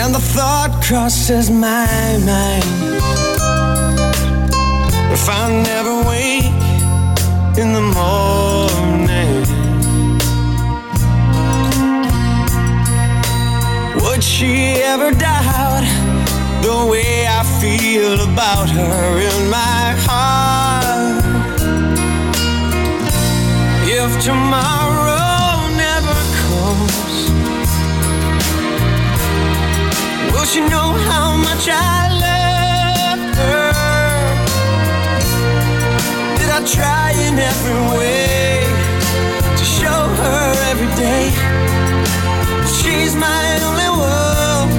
And 0.00 0.14
the 0.14 0.22
thought 0.34 0.72
crosses 0.86 1.50
my 1.50 2.18
mind 2.26 2.91
If 5.14 5.28
I 5.28 5.62
never 5.62 5.94
wake 6.08 6.44
in 7.60 7.74
the 7.74 7.86
morning 8.00 9.44
Would 14.02 14.24
she 14.24 14.80
ever 14.92 15.10
doubt 15.10 15.84
the 16.62 16.86
way 16.90 17.26
I 17.26 17.42
feel 17.60 18.14
about 18.30 18.70
her 18.70 19.18
in 19.28 19.50
my 19.50 19.84
heart? 20.06 21.22
If 23.84 24.10
tomorrow 24.24 25.68
never 25.76 26.16
comes 26.40 27.14
Will 30.32 30.46
she 30.46 30.60
know 30.60 30.88
how 31.10 31.36
much 31.36 31.68
I 31.68 32.11
Did 36.62 36.70
I 36.70 36.74
try 36.74 37.10
in 37.26 37.38
every 37.38 37.80
way 37.98 38.62
to 39.58 39.64
show 39.64 40.06
her 40.22 40.54
every 40.70 40.86
day 40.94 41.30
she's 42.78 43.16
my 43.16 43.58
only 43.66 43.88
one? 43.98 44.70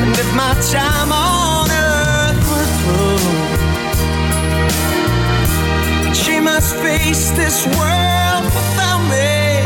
And 0.00 0.16
if 0.16 0.34
my 0.34 0.54
time 0.72 1.12
on 1.12 1.70
earth 1.70 2.40
were 2.50 2.70
through, 2.80 3.34
she 6.14 6.40
must 6.40 6.74
face 6.76 7.32
this 7.32 7.66
world 7.66 8.44
without 8.44 9.02
me. 9.12 9.60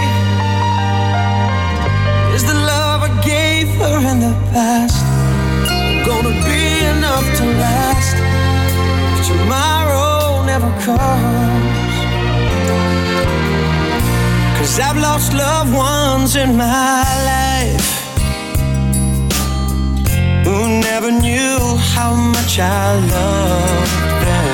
Is 2.34 2.42
the 2.44 2.54
love 2.54 3.02
I 3.02 3.10
gave 3.24 3.68
her 3.80 3.98
in 4.10 4.18
the 4.20 4.34
past 4.52 5.04
gonna 6.04 6.34
be 6.48 6.84
enough 6.96 7.26
to 7.36 7.44
last 7.44 8.27
tomorrow 9.28 10.44
never 10.50 10.70
comes? 10.86 11.78
Cause 14.58 14.74
I've 14.86 15.00
lost 15.08 15.32
loved 15.32 15.72
ones 15.74 16.36
in 16.36 16.56
my 16.56 17.04
life 17.32 17.88
who 20.44 20.58
never 20.88 21.10
knew 21.10 21.58
how 21.94 22.10
much 22.36 22.58
I 22.58 22.84
loved 23.16 23.94
them. 24.26 24.48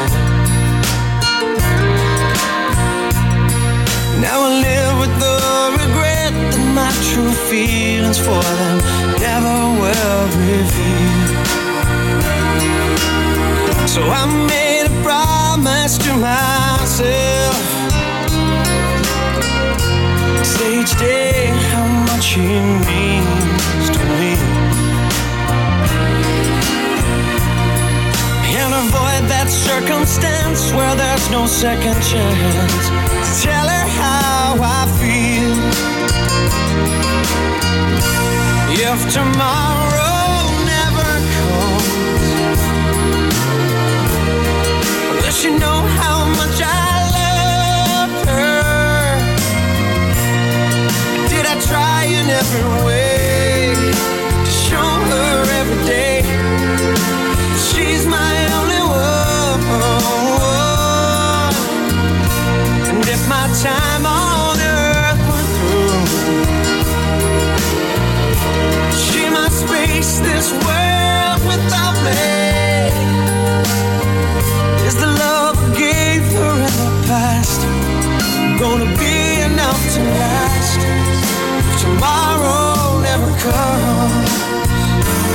Now 4.25 4.39
I 4.49 4.51
live 4.69 4.95
with 5.03 5.15
the 5.25 5.39
regret 5.83 6.33
that 6.51 6.65
my 6.81 6.93
true 7.09 7.35
feelings 7.51 8.19
for 8.27 8.43
them 8.61 8.77
never 9.27 9.57
will 9.81 10.25
reveal. 10.51 11.25
So 13.95 14.03
I 14.03 14.25
made 14.49 14.64
to 15.85 16.15
myself. 16.15 17.57
Say 20.43 20.81
each 20.81 20.99
day 20.99 21.49
how 21.73 21.87
much 22.09 22.27
he 22.33 22.41
means 22.41 23.91
to 23.91 24.03
me. 24.17 24.33
And 28.57 28.73
avoid 28.73 29.29
that 29.29 29.49
circumstance 29.51 30.73
where 30.73 30.95
there's 30.97 31.31
no 31.31 31.47
second 31.47 32.01
chance. 32.03 33.43
Tell 33.45 33.69
her 33.69 33.87
how 34.01 34.57
I 34.63 34.87
feel. 35.01 35.53
If 38.73 39.13
tomorrow 39.13 40.14
she 45.35 45.51
know 45.51 45.81
how 45.99 46.29
much 46.29 46.63
I 46.63 47.04
tomorrow 83.45 84.09
never 84.09 84.25
comes. 84.25 85.35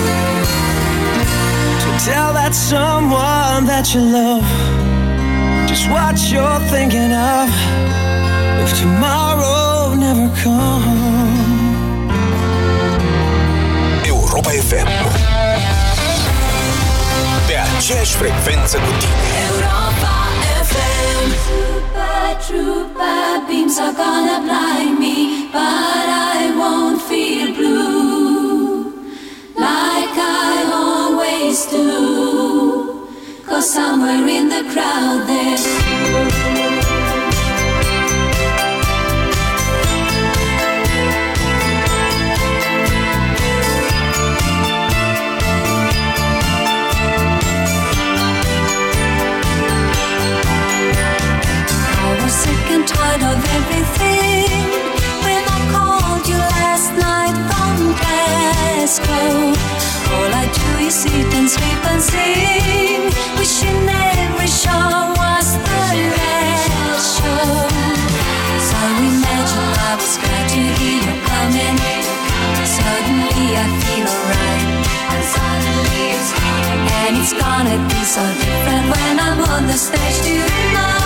So 1.81 1.89
tell 2.11 2.33
that 2.33 2.53
someone 2.53 3.65
that 3.65 3.93
you 3.93 4.01
love 4.01 4.47
just 5.67 5.89
what 5.89 6.17
you're 6.31 6.61
thinking 6.73 7.11
of. 7.13 7.49
If 8.63 8.71
tomorrow 8.81 9.93
never 9.95 10.29
comes. 10.43 11.57
Europa 14.05 14.49
FM. 14.49 14.87
Pe 17.47 17.55
aceeași 17.77 18.15
frecvență 18.15 18.77
cu 18.77 18.91
tine. 18.99 19.13
Europa 19.49 20.13
FM. 20.71 21.29
Trooper, 22.99 23.47
beams 23.47 23.77
are 23.79 23.93
gonna 23.93 24.45
blind 24.45 24.99
me, 24.99 25.47
but 25.53 25.61
I 25.61 26.53
won't 26.57 27.01
feel 27.01 27.53
blue 27.55 28.91
like 29.55 30.15
I 30.17 30.69
always 30.73 31.65
do. 31.67 33.09
Cause 33.45 33.73
somewhere 33.73 34.27
in 34.27 34.49
the 34.49 34.63
crowd 34.73 35.25
there's 35.27 36.28
sit 60.99 61.33
and 61.33 61.49
sleep 61.49 61.81
and 61.91 62.01
sing, 62.01 63.07
wishing 63.39 63.87
every 63.87 64.51
show 64.51 65.15
was 65.15 65.47
the 65.55 65.79
last 66.11 67.15
show. 67.15 67.47
So 68.67 68.77
imagine 69.07 69.71
I 69.79 69.95
was 69.95 70.15
glad 70.19 70.45
to 70.51 70.59
hear 70.75 70.99
you 71.07 71.15
coming. 71.23 71.79
Suddenly 72.75 73.47
I 73.63 73.65
feel 73.79 74.07
alright, 74.11 74.67
and 75.13 75.23
suddenly 75.35 76.03
it's 76.19 76.29
and 77.07 77.13
it's 77.21 77.33
gonna 77.43 77.77
be 77.87 78.01
so 78.03 78.23
different 78.43 78.85
when 78.91 79.15
I'm 79.27 79.39
on 79.55 79.63
the 79.71 79.77
stage 79.79 80.19
tonight. 80.27 80.99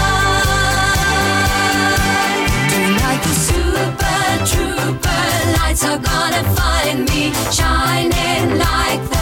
Tonight 2.74 3.22
the 3.30 3.36
super 3.48 4.26
trooper 4.50 5.26
lights 5.58 5.84
are 5.86 6.02
gonna 6.02 6.44
find 6.58 6.98
me 7.10 7.24
shining 7.54 8.58
like 8.58 9.13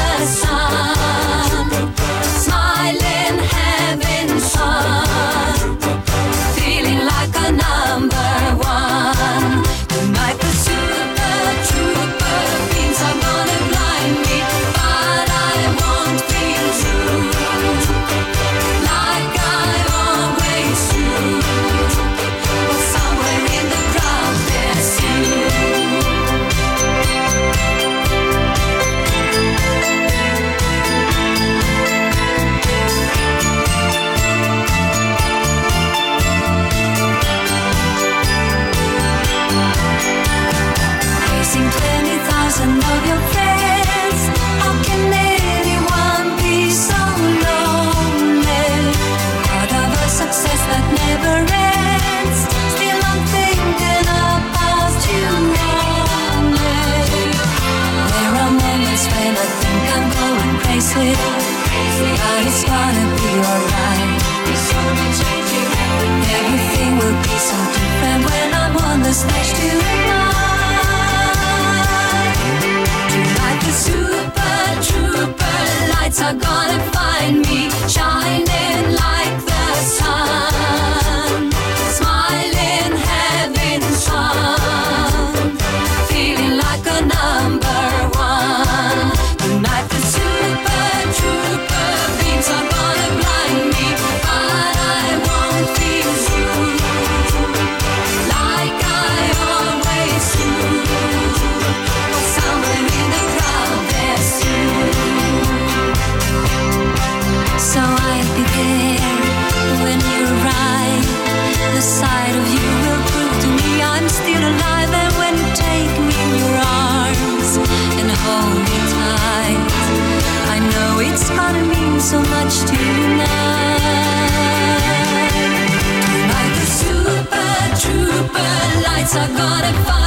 lights 129.13 129.89
are 129.89 130.00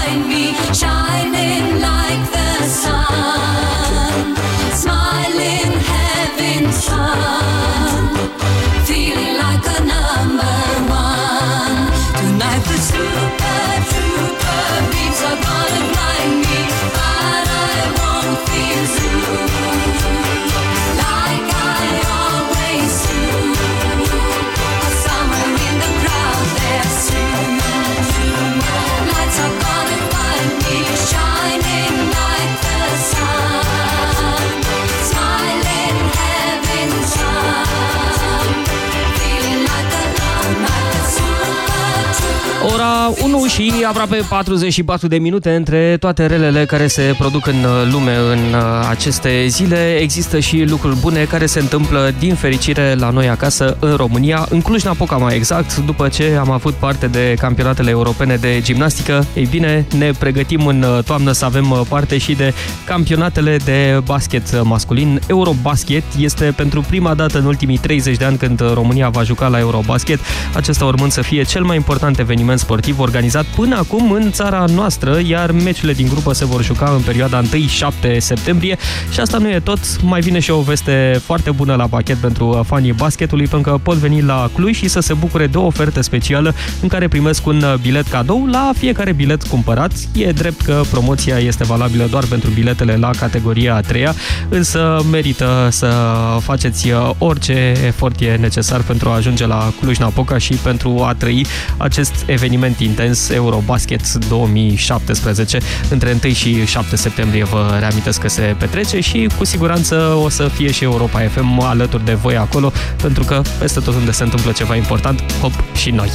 trooper. 42.85 43.14
Ora 43.14 43.14
1 43.35 43.47
și 43.47 43.73
aproape 43.89 44.25
44 44.29 45.09
de 45.09 45.19
minute 45.19 45.51
între 45.51 45.97
toate 46.01 46.27
relele 46.27 46.65
care 46.65 46.87
se 46.87 47.15
produc 47.19 47.47
în 47.47 47.55
uh, 47.55 47.93
lume 47.93 48.17
în 48.17 48.39
uh, 48.39 48.89
aceste 48.91 49.47
zile. 49.47 49.97
Există 50.01 50.39
și 50.39 50.65
lucruri 50.69 50.97
bune 50.97 51.25
care 51.25 51.47
se 51.47 51.59
întâmplă 51.59 52.15
din 52.19 52.35
fericire 52.35 52.95
la 52.99 53.11
noi 53.11 53.29
acasă 53.29 53.77
în 53.81 53.95
România, 53.97 54.47
în 54.51 54.61
Cluj-Napoca 54.61 55.17
mai 55.17 55.37
exact, 55.37 55.77
după 55.77 56.09
ce 56.09 56.37
am 56.41 56.51
avut 56.51 56.75
parte 56.75 57.07
de 57.07 57.35
campionatele 57.39 57.91
europene 57.91 58.37
de 58.37 58.61
gimnastică. 58.63 59.27
Ei 59.35 59.47
bine, 59.51 59.87
ne 59.99 60.11
pregătim 60.19 60.67
în 60.67 60.83
uh, 60.83 61.05
toamnă 61.05 61.33
să 61.33 61.45
avem 61.45 61.87
parte 61.89 62.19
și 62.19 62.35
de 62.35 62.55
campionatele 62.85 63.57
de 63.65 64.01
basket 64.05 64.63
masculin. 64.63 65.21
Eurobasket 65.27 66.05
este 66.19 66.45
pentru 66.57 66.81
prima 66.81 67.15
dată 67.15 67.39
în 67.39 67.45
ultimii 67.45 67.79
30 67.79 68.17
de 68.17 68.25
ani 68.25 68.37
când 68.37 68.73
România 68.73 69.09
va 69.09 69.23
juca 69.23 69.47
la 69.47 69.59
Eurobasket, 69.59 70.19
acesta 70.55 70.85
urmând 70.85 71.13
să 71.13 71.23
fie 71.23 71.43
cel 71.43 71.63
mai 71.63 71.77
important 71.77 72.19
eveniment 72.19 72.59
sportiv 72.59 72.99
organizat 72.99 73.23
până 73.57 73.77
acum 73.77 74.11
în 74.11 74.31
țara 74.31 74.65
noastră, 74.75 75.21
iar 75.27 75.51
meciurile 75.51 75.93
din 75.93 76.09
grupă 76.09 76.33
se 76.33 76.45
vor 76.45 76.65
juca 76.65 76.93
în 76.95 77.01
perioada 77.01 77.43
1-7 77.43 78.17
septembrie 78.19 78.77
și 79.11 79.21
asta 79.21 79.39
nu 79.39 79.49
e 79.49 79.61
tot, 79.61 80.03
mai 80.03 80.21
vine 80.21 80.39
și 80.39 80.51
o 80.51 80.61
veste 80.61 81.21
foarte 81.25 81.51
bună 81.51 81.75
la 81.75 81.87
pachet 81.87 82.17
pentru 82.17 82.65
fanii 82.67 82.93
basketului, 82.93 83.47
pentru 83.47 83.71
că 83.71 83.79
pot 83.83 83.97
veni 83.97 84.23
la 84.23 84.51
Cluj 84.55 84.77
și 84.77 84.89
să 84.89 85.01
se 85.01 85.15
bucure 85.15 85.47
de 85.47 85.57
o 85.57 85.65
ofertă 85.65 86.01
specială 86.01 86.55
în 86.83 86.89
care 86.89 87.09
primesc 87.09 87.47
un 87.47 87.65
bilet 87.81 88.07
cadou 88.07 88.47
la 88.47 88.73
fiecare 88.77 89.13
bilet 89.13 89.43
cumpărat. 89.43 89.93
E 90.15 90.31
drept 90.31 90.61
că 90.61 90.83
promoția 90.91 91.39
este 91.39 91.65
valabilă 91.65 92.07
doar 92.11 92.25
pentru 92.25 92.51
biletele 92.51 92.97
la 92.97 93.11
categoria 93.19 93.75
a 93.75 93.81
treia, 93.81 94.15
însă 94.49 95.03
merită 95.11 95.69
să 95.71 95.93
faceți 96.41 96.93
orice 97.19 97.73
efort 97.87 98.21
e 98.21 98.37
necesar 98.41 98.81
pentru 98.81 99.09
a 99.09 99.15
ajunge 99.15 99.47
la 99.47 99.73
Cluj-Napoca 99.81 100.39
și 100.39 100.55
pentru 100.55 101.05
a 101.07 101.15
trăi 101.15 101.47
acest 101.77 102.15
eveniment 102.27 102.79
intens 102.79 103.14
Eurobasket 103.33 104.13
2017. 104.13 105.59
Între 105.89 106.19
1 106.25 106.33
și 106.33 106.67
7 106.67 106.97
septembrie 106.97 107.45
vă 107.45 107.77
reamintesc 107.79 108.21
că 108.21 108.29
se 108.29 108.55
petrece 108.59 109.01
și 109.01 109.29
cu 109.39 109.45
siguranță 109.45 110.19
o 110.23 110.29
să 110.29 110.49
fie 110.49 110.71
și 110.71 110.85
Europa 110.85 111.21
FM 111.21 111.61
alături 111.61 112.05
de 112.05 112.15
voi 112.15 112.37
acolo, 112.37 112.73
pentru 113.03 113.25
că 113.25 113.43
peste 113.59 113.81
tot 113.81 113.95
unde 113.95 114.11
se 114.11 114.23
întâmplă 114.23 114.53
ceva 114.53 114.77
important, 114.77 115.23
hop, 115.41 115.53
și 115.77 115.91
noi. 115.91 116.11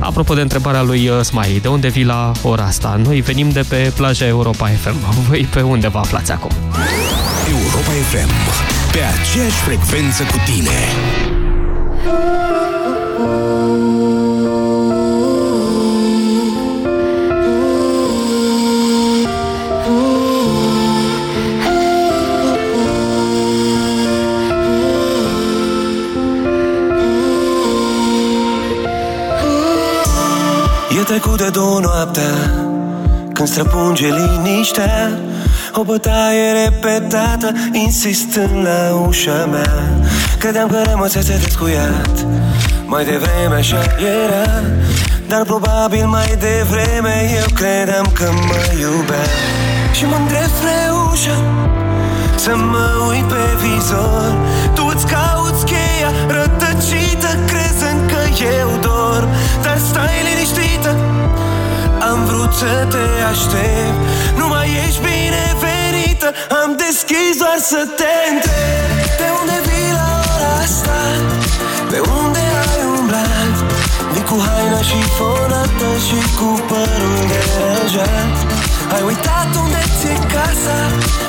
Apropo 0.00 0.34
de 0.34 0.40
întrebarea 0.40 0.82
lui 0.82 1.08
uh, 1.08 1.20
Smiley, 1.20 1.60
de 1.60 1.68
unde 1.68 1.88
vii 1.88 2.04
la 2.04 2.32
ora 2.42 2.64
asta? 2.64 3.00
Noi 3.04 3.20
venim 3.20 3.50
de 3.50 3.64
pe 3.68 3.92
plaja 3.96 4.26
Europa 4.26 4.66
FM. 4.66 4.96
Voi 5.28 5.48
pe 5.50 5.60
unde 5.60 5.88
vă 5.88 5.98
aflați 5.98 6.32
acum? 6.32 6.50
Europa 7.48 7.90
FM. 8.10 8.30
Pe 8.92 8.98
aceeași 8.98 9.56
frecvență 9.56 10.22
cu 10.22 10.36
tine. 10.44 10.78
Trecut 31.10 31.36
de 31.36 31.48
două 31.48 31.80
noaptea 31.80 32.32
Când 33.32 33.48
străpunge 33.48 34.06
liniștea 34.06 35.10
O 35.72 35.82
bătaie 35.82 36.50
repetată 36.64 37.52
Insistând 37.72 38.64
la 38.64 38.94
ușa 39.06 39.48
mea. 39.50 39.72
Credeam 40.38 40.68
că 40.68 40.82
rămăsese 40.84 41.38
descuiat 41.42 42.26
Mai 42.84 43.04
devreme 43.04 43.54
așa 43.54 43.82
era 43.98 44.62
Dar 45.28 45.42
probabil 45.42 46.06
mai 46.06 46.36
devreme 46.38 47.30
Eu 47.36 47.46
credeam 47.54 48.06
că 48.12 48.28
mă 48.46 48.80
iubea. 48.80 49.26
Și 49.92 50.04
mă 50.04 50.16
îndrept 50.16 50.54
spre 50.56 50.78
ușă 51.10 51.36
Să 52.36 52.56
mă 52.56 52.86
uit 53.10 53.24
pe 53.24 53.44
vizor. 53.60 54.34
Tu 54.74 54.92
îți 54.94 55.06
cauți 55.06 55.64
cheia 55.64 56.10
Rătăcită 56.28 56.99
să 62.60 62.86
te 62.94 63.06
aștept 63.32 63.98
Nu 64.38 64.46
mai 64.54 64.68
ești 64.84 65.00
binevenită 65.08 66.28
Am 66.60 66.70
deschis 66.84 67.34
doar 67.42 67.58
să 67.72 67.80
te 67.98 68.12
întreb 68.32 68.88
De 69.20 69.28
unde 69.40 69.56
vii 69.66 69.92
la 70.00 70.10
ora 70.32 70.52
asta? 70.66 70.98
Pe 71.90 71.98
unde 72.18 72.42
ai 72.64 72.80
umblat? 72.96 73.54
Vii 74.12 74.26
cu 74.30 74.36
haina 74.46 74.80
și 74.90 75.00
fonată 75.16 75.88
Și 76.06 76.18
cu 76.38 76.48
părul 76.70 77.20
deranjat 77.32 78.34
Ai 78.94 79.02
uitat 79.10 79.50
unde 79.62 79.82
ți-e 79.98 80.16
casa 80.34 80.78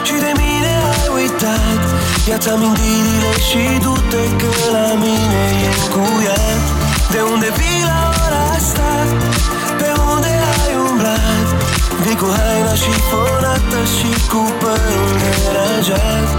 Și 0.07 0.15
de 0.25 0.31
mine 0.41 0.73
ai 0.93 1.07
uitat 1.19 1.81
Ia-ți 2.29 2.49
amintirile 2.55 3.33
și 3.47 3.63
du-te 3.83 4.23
Că 4.41 4.51
la 4.75 4.87
mine 5.03 5.43
e 5.67 5.71
încuiat 5.81 6.63
De 7.13 7.19
unde 7.33 7.49
vii 7.59 7.83
la 7.91 8.01
ora 8.25 8.43
asta? 8.57 8.89
Vii 12.03 12.15
cu 12.15 12.29
haina 12.37 12.73
și 12.73 12.93
fonată 13.09 13.79
Și 13.95 14.11
cu 14.31 14.41
părul 14.59 15.11
deranjat 15.21 16.29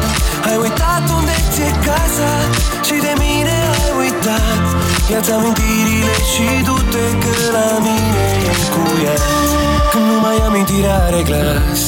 Ai 0.48 0.56
uitat 0.64 1.04
unde 1.18 1.36
ți-e 1.52 1.70
casa 1.86 2.32
Și 2.86 2.96
de 3.06 3.12
mine 3.22 3.56
ai 3.74 3.90
uitat. 4.02 4.64
Ia-ți 5.10 5.30
amintirile 5.32 6.14
și 6.32 6.46
du-te 6.64 7.06
că 7.22 7.34
la 7.56 7.68
mine 7.86 8.24
e 8.50 8.54
cu 8.74 8.82
ea. 9.04 9.18
Când 9.90 10.04
nu 10.04 10.20
mai 10.20 10.36
amintirea 10.46 10.96
are 11.06 11.22
glas 11.22 11.80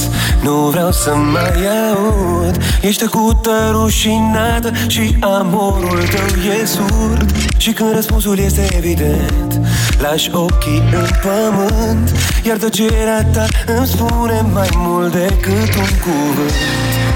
Nu 0.42 0.52
vreau 0.52 0.92
să 0.92 1.14
mai 1.14 1.56
aud. 1.92 2.56
Ești 2.80 3.02
tăcută, 3.02 3.68
rușinată 3.70 4.70
Și 4.86 5.16
amorul 5.20 6.02
tău 6.14 6.42
e 6.60 6.64
surd. 6.64 7.30
Și 7.56 7.72
când 7.72 7.94
răspunsul 7.94 8.38
este 8.38 8.68
evident 8.76 9.60
Lași 9.98 10.30
ochii 10.32 10.82
în 10.92 11.08
pământ 11.22 12.10
Iar 12.42 12.56
tăcerea 12.56 13.24
ta 13.32 13.44
îmi 13.66 13.86
spune 13.86 14.40
mai 14.52 14.68
mult 14.76 15.12
decât 15.12 15.74
un 15.82 15.92
cuvânt. 16.04 16.54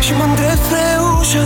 Și 0.01 0.12
mă 0.19 0.25
îndrept 0.29 0.62
spre 0.64 0.87
ușă 1.19 1.45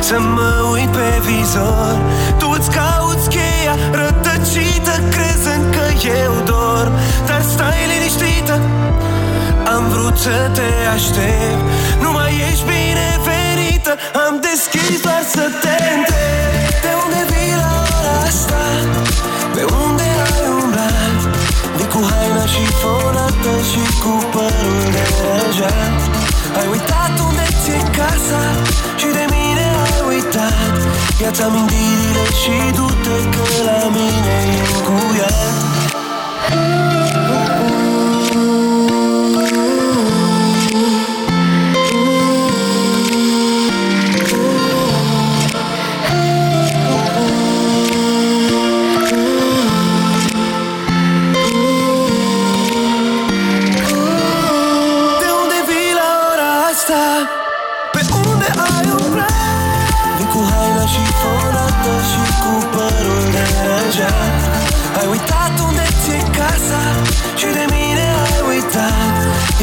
Să 0.00 0.16
mă 0.34 0.50
uit 0.72 0.88
pe 0.88 1.10
vizor. 1.26 1.96
Tu 2.38 2.46
îți 2.58 2.70
cauți 2.70 3.28
cheia 3.28 3.74
rătăcită 4.00 4.94
Crezând 5.14 5.64
că 5.74 5.86
eu 6.22 6.32
dorm 6.44 6.92
Dar 7.26 7.42
stai 7.52 7.82
liniștită 7.92 8.60
Am 9.74 9.84
vrut 9.92 10.16
să 10.16 10.50
te 10.56 10.70
aștept. 10.94 11.62
Nu 12.02 12.10
mai 12.12 12.32
ești 12.50 12.64
binevenită 12.72 13.92
Am 14.26 14.34
deschis 14.48 15.00
doar 15.00 15.22
să 15.34 15.44
te 15.62 15.93
fonată 23.44 23.62
Și 23.62 23.98
cu 24.02 24.12
părul 24.32 24.82
deranjat 24.94 26.00
Ai 26.58 26.66
uitat 26.70 27.18
unde 27.26 27.46
ți-e 27.62 27.78
casa 27.96 28.42
Și 28.96 29.06
de 29.06 29.24
mine 29.34 29.66
ai 29.84 30.14
uitat. 30.14 30.76
Ia-ți 31.22 31.42
amintirile 31.42 32.24
și 32.42 32.72
du-te 32.76 33.16
Că 33.34 33.44
la 33.64 33.88
mine 33.88 34.36
e 34.58 34.82
cu 34.86 35.16
ea 35.16 35.34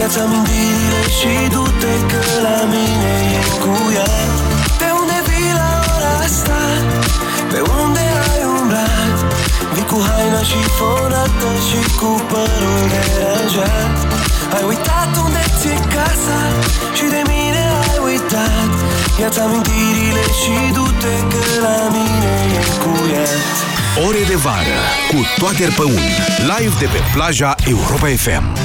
Ia-ți 0.01 0.19
amintirile 0.19 1.01
și 1.19 1.33
du-te 1.53 1.93
că 2.11 2.23
la 2.47 2.57
mine 2.73 3.13
e 3.39 3.43
cu 3.63 3.73
ea. 3.99 4.13
De 4.81 4.89
unde 4.99 5.17
vii 5.27 5.53
la 5.61 5.71
ora 5.95 6.13
asta? 6.27 6.59
Pe 7.51 7.59
unde 7.81 8.03
ai 8.31 8.41
umblat? 8.57 9.17
Vii 9.73 9.87
cu 9.91 9.99
haina 10.07 10.41
și 10.51 10.61
fonată 10.77 11.49
și 11.67 11.81
cu 11.99 12.11
părul 12.31 12.81
deranjat. 12.93 13.95
Ai 14.55 14.63
uitat 14.71 15.11
unde 15.25 15.43
ți-e 15.59 15.77
casa 15.95 16.39
și 16.97 17.05
de 17.15 17.21
mine 17.31 17.63
ai 17.81 17.97
uitat. 18.09 18.71
Ia-ți 19.21 19.39
amintirile 19.45 20.25
și 20.41 20.55
du-te 20.75 21.15
că 21.31 21.43
la 21.65 21.77
mine 21.95 22.33
e 22.61 22.63
cu 22.83 22.93
ea. 23.13 23.29
Ore 24.07 24.23
de 24.31 24.37
vară 24.45 24.79
cu 25.09 25.19
Toader 25.39 25.71
Păun 25.79 26.03
Live 26.51 26.75
de 26.79 26.87
pe 26.93 26.99
plaja 27.13 27.55
Europa 27.73 28.07
FM 28.25 28.60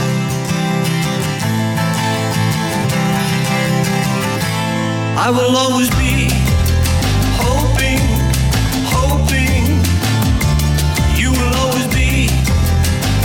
I 5.26 5.30
will 5.30 5.56
always 5.56 5.90
be 5.90 6.30
hoping, 7.34 7.98
hoping 8.94 9.82
you 11.20 11.32
will 11.32 11.54
always 11.62 11.88
be 11.92 12.28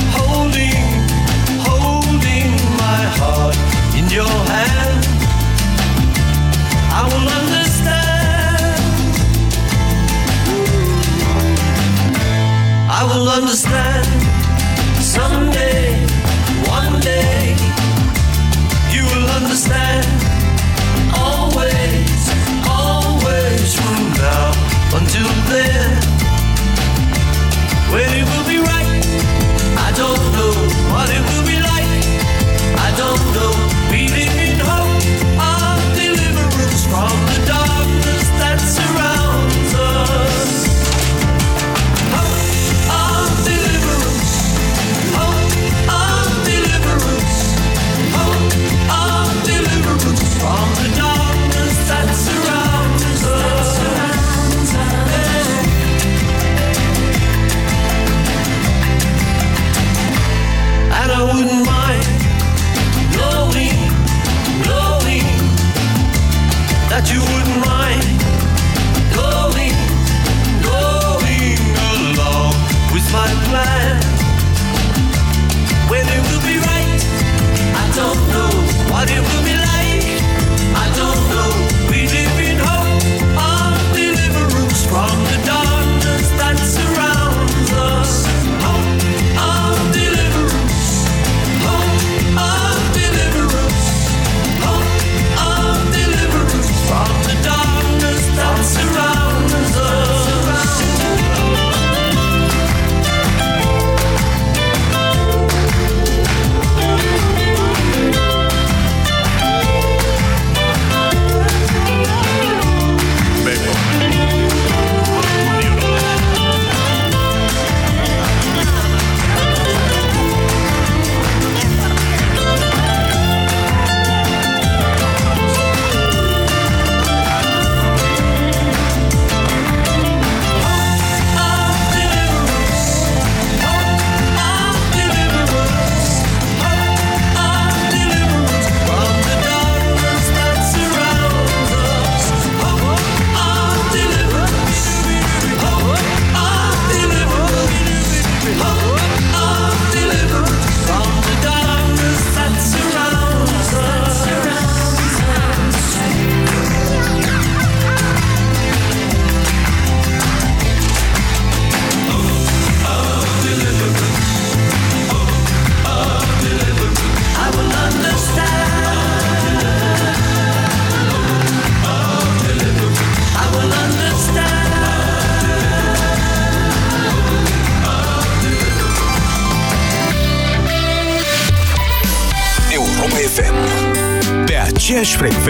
holding, 0.10 0.82
holding 1.62 2.50
my 2.82 3.02
heart 3.20 3.56
in 3.96 4.10
your 4.10 4.34
hand. 4.50 5.06
I 6.90 7.04
will 7.06 7.30
understand. 7.40 8.82
I 12.90 13.02
will 13.14 13.30
understand 13.30 14.21
When 27.92 28.10
you 28.18 28.31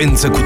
frecvență 0.02 0.41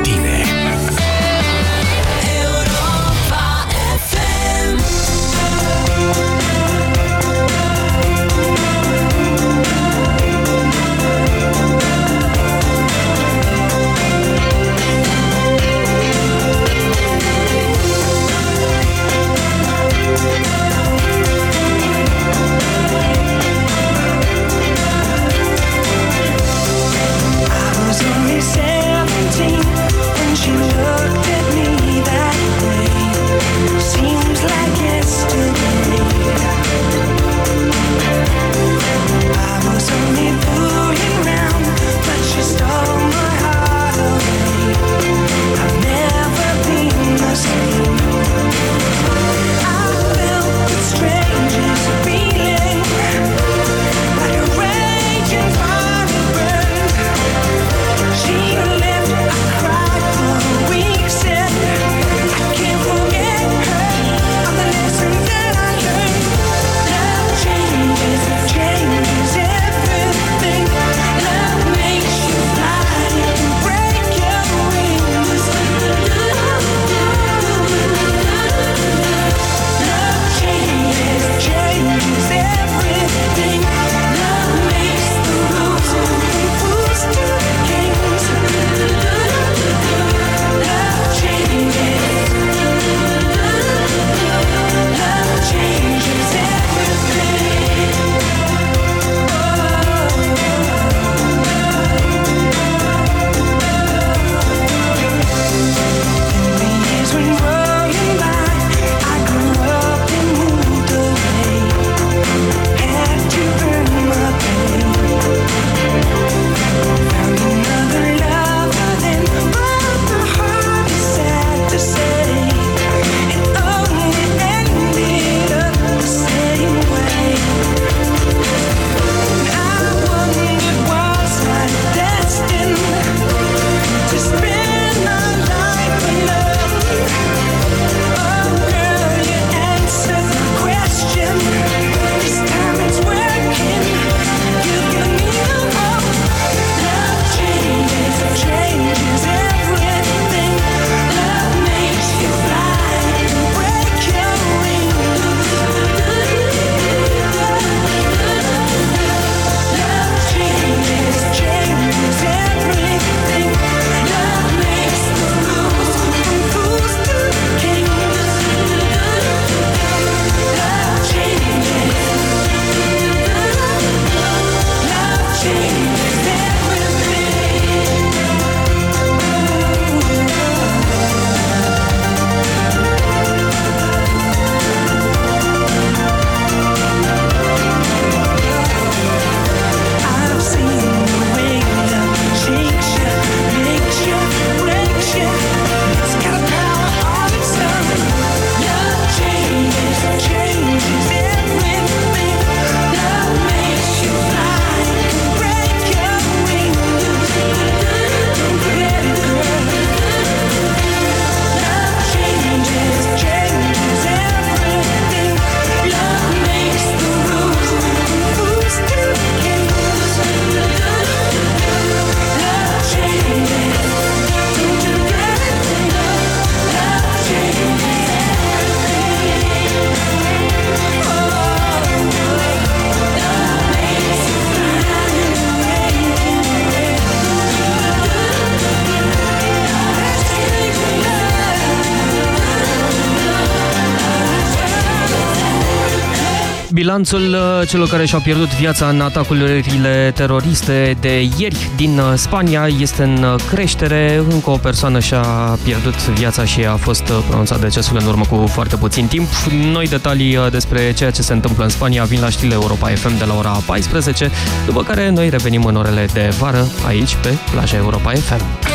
bilanțul 246.96 247.34
uh, 247.34 247.68
celor 247.68 247.88
care 247.88 248.06
și-au 248.06 248.22
pierdut 248.22 248.56
viața 248.56 248.90
în 248.90 249.02
atacurile 249.02 250.12
teroriste 250.16 250.98
de 251.00 251.30
ieri 251.38 251.70
din 251.76 252.00
uh, 252.00 252.14
Spania 252.16 252.68
este 252.80 253.04
în 253.04 253.24
uh, 253.24 253.36
creștere. 253.50 254.24
Încă 254.30 254.50
o 254.50 254.58
persoană 254.58 255.00
și-a 255.00 255.22
pierdut 255.64 256.08
viața 256.08 256.46
și 256.46 256.66
a 256.66 256.76
fost 256.76 257.04
pronunțat 257.28 257.60
decesul 257.60 257.98
în 258.00 258.06
urmă 258.06 258.26
cu 258.30 258.48
foarte 258.48 258.76
puțin 258.76 259.08
timp. 259.08 259.28
Noi 259.72 259.88
detalii 259.88 260.40
despre 260.52 260.94
ceea 260.94 261.12
ce 261.12 261.22
se 261.22 261.34
întâmplă 261.34 261.64
în 261.64 261.70
Spania 261.70 262.04
vin 262.04 262.22
la 262.22 262.30
știle 262.30 262.54
Europa 262.54 262.88
FM 262.88 263.18
de 263.18 263.26
la 263.26 263.36
ora 263.36 263.62
14, 263.66 264.32
după 264.66 264.84
care 264.84 265.10
noi 265.10 265.30
revenim 265.30 265.64
în 265.64 265.76
orele 265.76 266.06
de 266.14 266.34
vară 266.40 266.68
aici 266.86 267.16
pe 267.16 267.38
plaja 267.52 267.78
Europa 267.78 268.12
FM. 268.12 268.75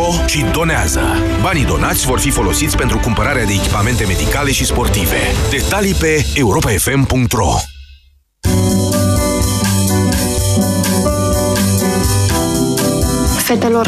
și 0.25 0.45
donează. 0.51 1.01
Banii 1.41 1.65
donați 1.65 2.05
vor 2.05 2.19
fi 2.19 2.29
folosiți 2.29 2.77
pentru 2.77 2.97
cumpărarea 2.97 3.45
de 3.45 3.53
echipamente 3.53 4.05
medicale 4.05 4.51
și 4.51 4.65
sportive. 4.65 5.17
Detalii 5.49 5.93
pe 5.93 6.25
europafm.ro 6.33 7.53
Fetelor, 13.37 13.87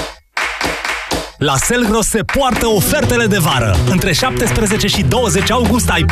La 1.43 1.55
Selgros 1.57 2.07
se 2.07 2.23
poartă 2.23 2.67
ofertele 2.67 3.25
de 3.25 3.37
vară. 3.37 3.75
Între 3.89 4.13
17 4.13 4.87
și 4.87 5.03
20 5.03 5.51
august 5.51 5.89
ai 5.89 6.05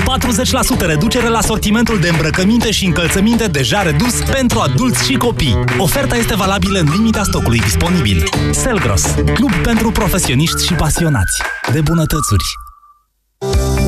40% 0.84 0.86
reducere 0.86 1.28
la 1.28 1.42
sortimentul 1.42 2.00
de 2.00 2.10
îmbrăcăminte 2.10 2.72
și 2.72 2.86
încălțăminte 2.86 3.48
deja 3.48 3.82
redus 3.82 4.22
pentru 4.32 4.60
adulți 4.60 5.06
și 5.06 5.14
copii. 5.18 5.64
Oferta 5.78 6.16
este 6.16 6.36
valabilă 6.36 6.80
în 6.80 6.90
limita 6.92 7.24
stocului 7.24 7.60
disponibil. 7.60 8.24
Selgros, 8.52 9.04
club 9.34 9.54
pentru 9.64 9.92
profesioniști 9.92 10.66
și 10.66 10.74
pasionați 10.74 11.42
de 11.72 11.82
bunătățuri. 11.82 12.69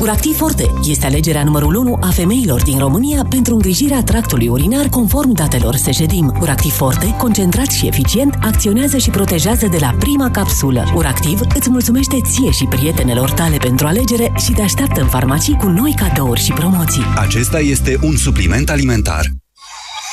Uractiv 0.02 0.36
Forte 0.36 0.70
este 0.84 1.06
alegerea 1.06 1.44
numărul 1.44 1.74
1 1.74 1.98
a 2.00 2.06
femeilor 2.06 2.62
din 2.62 2.78
România 2.78 3.26
pentru 3.28 3.54
îngrijirea 3.54 4.02
tractului 4.02 4.48
urinar 4.48 4.88
conform 4.88 5.32
datelor 5.32 5.74
Sejedim. 5.74 6.36
Uractiv 6.40 6.72
Forte, 6.72 7.14
concentrat 7.18 7.70
și 7.70 7.86
eficient, 7.86 8.38
acționează 8.40 8.96
și 8.96 9.10
protejează 9.10 9.66
de 9.66 9.76
la 9.80 9.94
prima 9.98 10.30
capsulă. 10.30 10.84
Uractiv 10.94 11.40
îți 11.54 11.70
mulțumește 11.70 12.16
ție 12.30 12.50
și 12.50 12.64
prietenelor 12.64 13.30
tale 13.30 13.56
pentru 13.56 13.86
alegere 13.86 14.32
și 14.36 14.52
te 14.52 14.62
așteaptă 14.62 15.00
în 15.00 15.08
farmacii 15.08 15.56
cu 15.56 15.66
noi 15.66 15.94
cadouri 15.96 16.40
și 16.40 16.52
promoții. 16.52 17.04
Acesta 17.16 17.58
este 17.58 17.98
un 18.02 18.16
supliment 18.16 18.70
alimentar. 18.70 19.41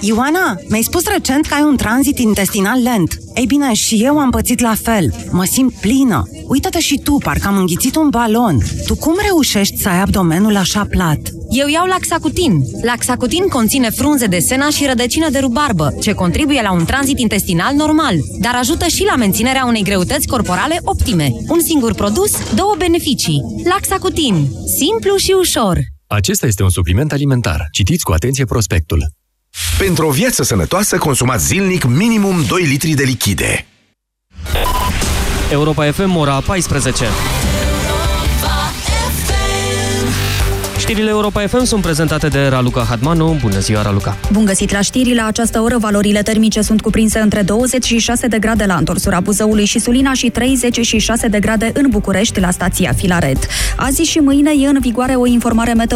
Ioana, 0.00 0.56
mi-ai 0.68 0.82
spus 0.82 1.06
recent 1.06 1.46
că 1.46 1.54
ai 1.54 1.62
un 1.62 1.76
tranzit 1.76 2.18
intestinal 2.18 2.82
lent. 2.82 3.18
Ei 3.34 3.46
bine, 3.46 3.74
și 3.74 4.04
eu 4.04 4.18
am 4.18 4.30
pățit 4.30 4.60
la 4.60 4.74
fel. 4.82 5.14
Mă 5.30 5.44
simt 5.44 5.74
plină. 5.80 6.22
Uită-te 6.46 6.80
și 6.80 7.00
tu, 7.04 7.18
parcă 7.22 7.46
am 7.46 7.56
înghițit 7.56 7.96
un 7.96 8.08
balon. 8.08 8.58
Tu 8.86 8.94
cum 8.94 9.14
reușești 9.26 9.76
să 9.76 9.88
ai 9.88 10.00
abdomenul 10.00 10.56
așa 10.56 10.86
plat? 10.90 11.18
Eu 11.50 11.68
iau 11.68 11.86
Laxacutin. 11.86 12.64
Laxacutin 12.82 13.46
conține 13.48 13.90
frunze 13.90 14.26
de 14.26 14.38
sena 14.38 14.68
și 14.68 14.86
rădăcină 14.86 15.30
de 15.30 15.38
rubarbă, 15.38 15.94
ce 16.00 16.12
contribuie 16.12 16.62
la 16.62 16.72
un 16.72 16.84
tranzit 16.84 17.18
intestinal 17.18 17.74
normal, 17.74 18.14
dar 18.40 18.54
ajută 18.54 18.86
și 18.86 19.04
la 19.04 19.16
menținerea 19.16 19.64
unei 19.64 19.82
greutăți 19.82 20.26
corporale 20.26 20.78
optime. 20.82 21.30
Un 21.48 21.60
singur 21.60 21.94
produs, 21.94 22.32
două 22.54 22.74
beneficii. 22.78 23.42
Laxacutin. 23.64 24.48
Simplu 24.76 25.16
și 25.16 25.34
ușor. 25.38 25.78
Acesta 26.06 26.46
este 26.46 26.62
un 26.62 26.70
supliment 26.70 27.12
alimentar. 27.12 27.68
Citiți 27.70 28.04
cu 28.04 28.12
atenție 28.12 28.44
prospectul. 28.44 29.15
Pentru 29.78 30.06
o 30.06 30.10
viață 30.10 30.42
sănătoasă, 30.42 30.98
consumați 30.98 31.46
zilnic 31.46 31.84
minimum 31.84 32.44
2 32.48 32.62
litri 32.62 32.90
de 32.90 33.02
lichide. 33.02 33.66
Europa 35.50 35.90
FM, 35.92 36.16
ora 36.16 36.40
14. 36.40 37.04
Știrile 40.86 41.10
Europa 41.10 41.46
FM 41.46 41.64
sunt 41.64 41.82
prezentate 41.82 42.28
de 42.28 42.46
Raluca 42.46 42.86
Hadmanu. 42.88 43.38
Bună 43.40 43.58
ziua, 43.58 43.82
Raluca! 43.82 44.16
Bun 44.32 44.44
găsit 44.44 44.72
la 44.72 44.80
știri. 44.80 45.14
La 45.14 45.26
această 45.26 45.60
oră, 45.60 45.78
valorile 45.78 46.22
termice 46.22 46.60
sunt 46.60 46.80
cuprinse 46.80 47.18
între 47.18 47.42
26 47.42 48.26
de 48.26 48.38
grade 48.38 48.64
la 48.64 48.74
întorsura 48.74 49.20
Buzăului 49.20 49.64
și 49.64 49.78
Sulina 49.78 50.12
și 50.12 50.30
36 50.30 51.28
de 51.28 51.40
grade 51.40 51.70
în 51.74 51.86
București, 51.90 52.40
la 52.40 52.50
stația 52.50 52.92
Filaret. 52.96 53.46
Azi 53.76 54.02
și 54.02 54.18
mâine 54.18 54.50
e 54.58 54.68
în 54.68 54.78
vigoare 54.80 55.14
o 55.14 55.26
informare 55.26 55.72
meteo 55.72 55.94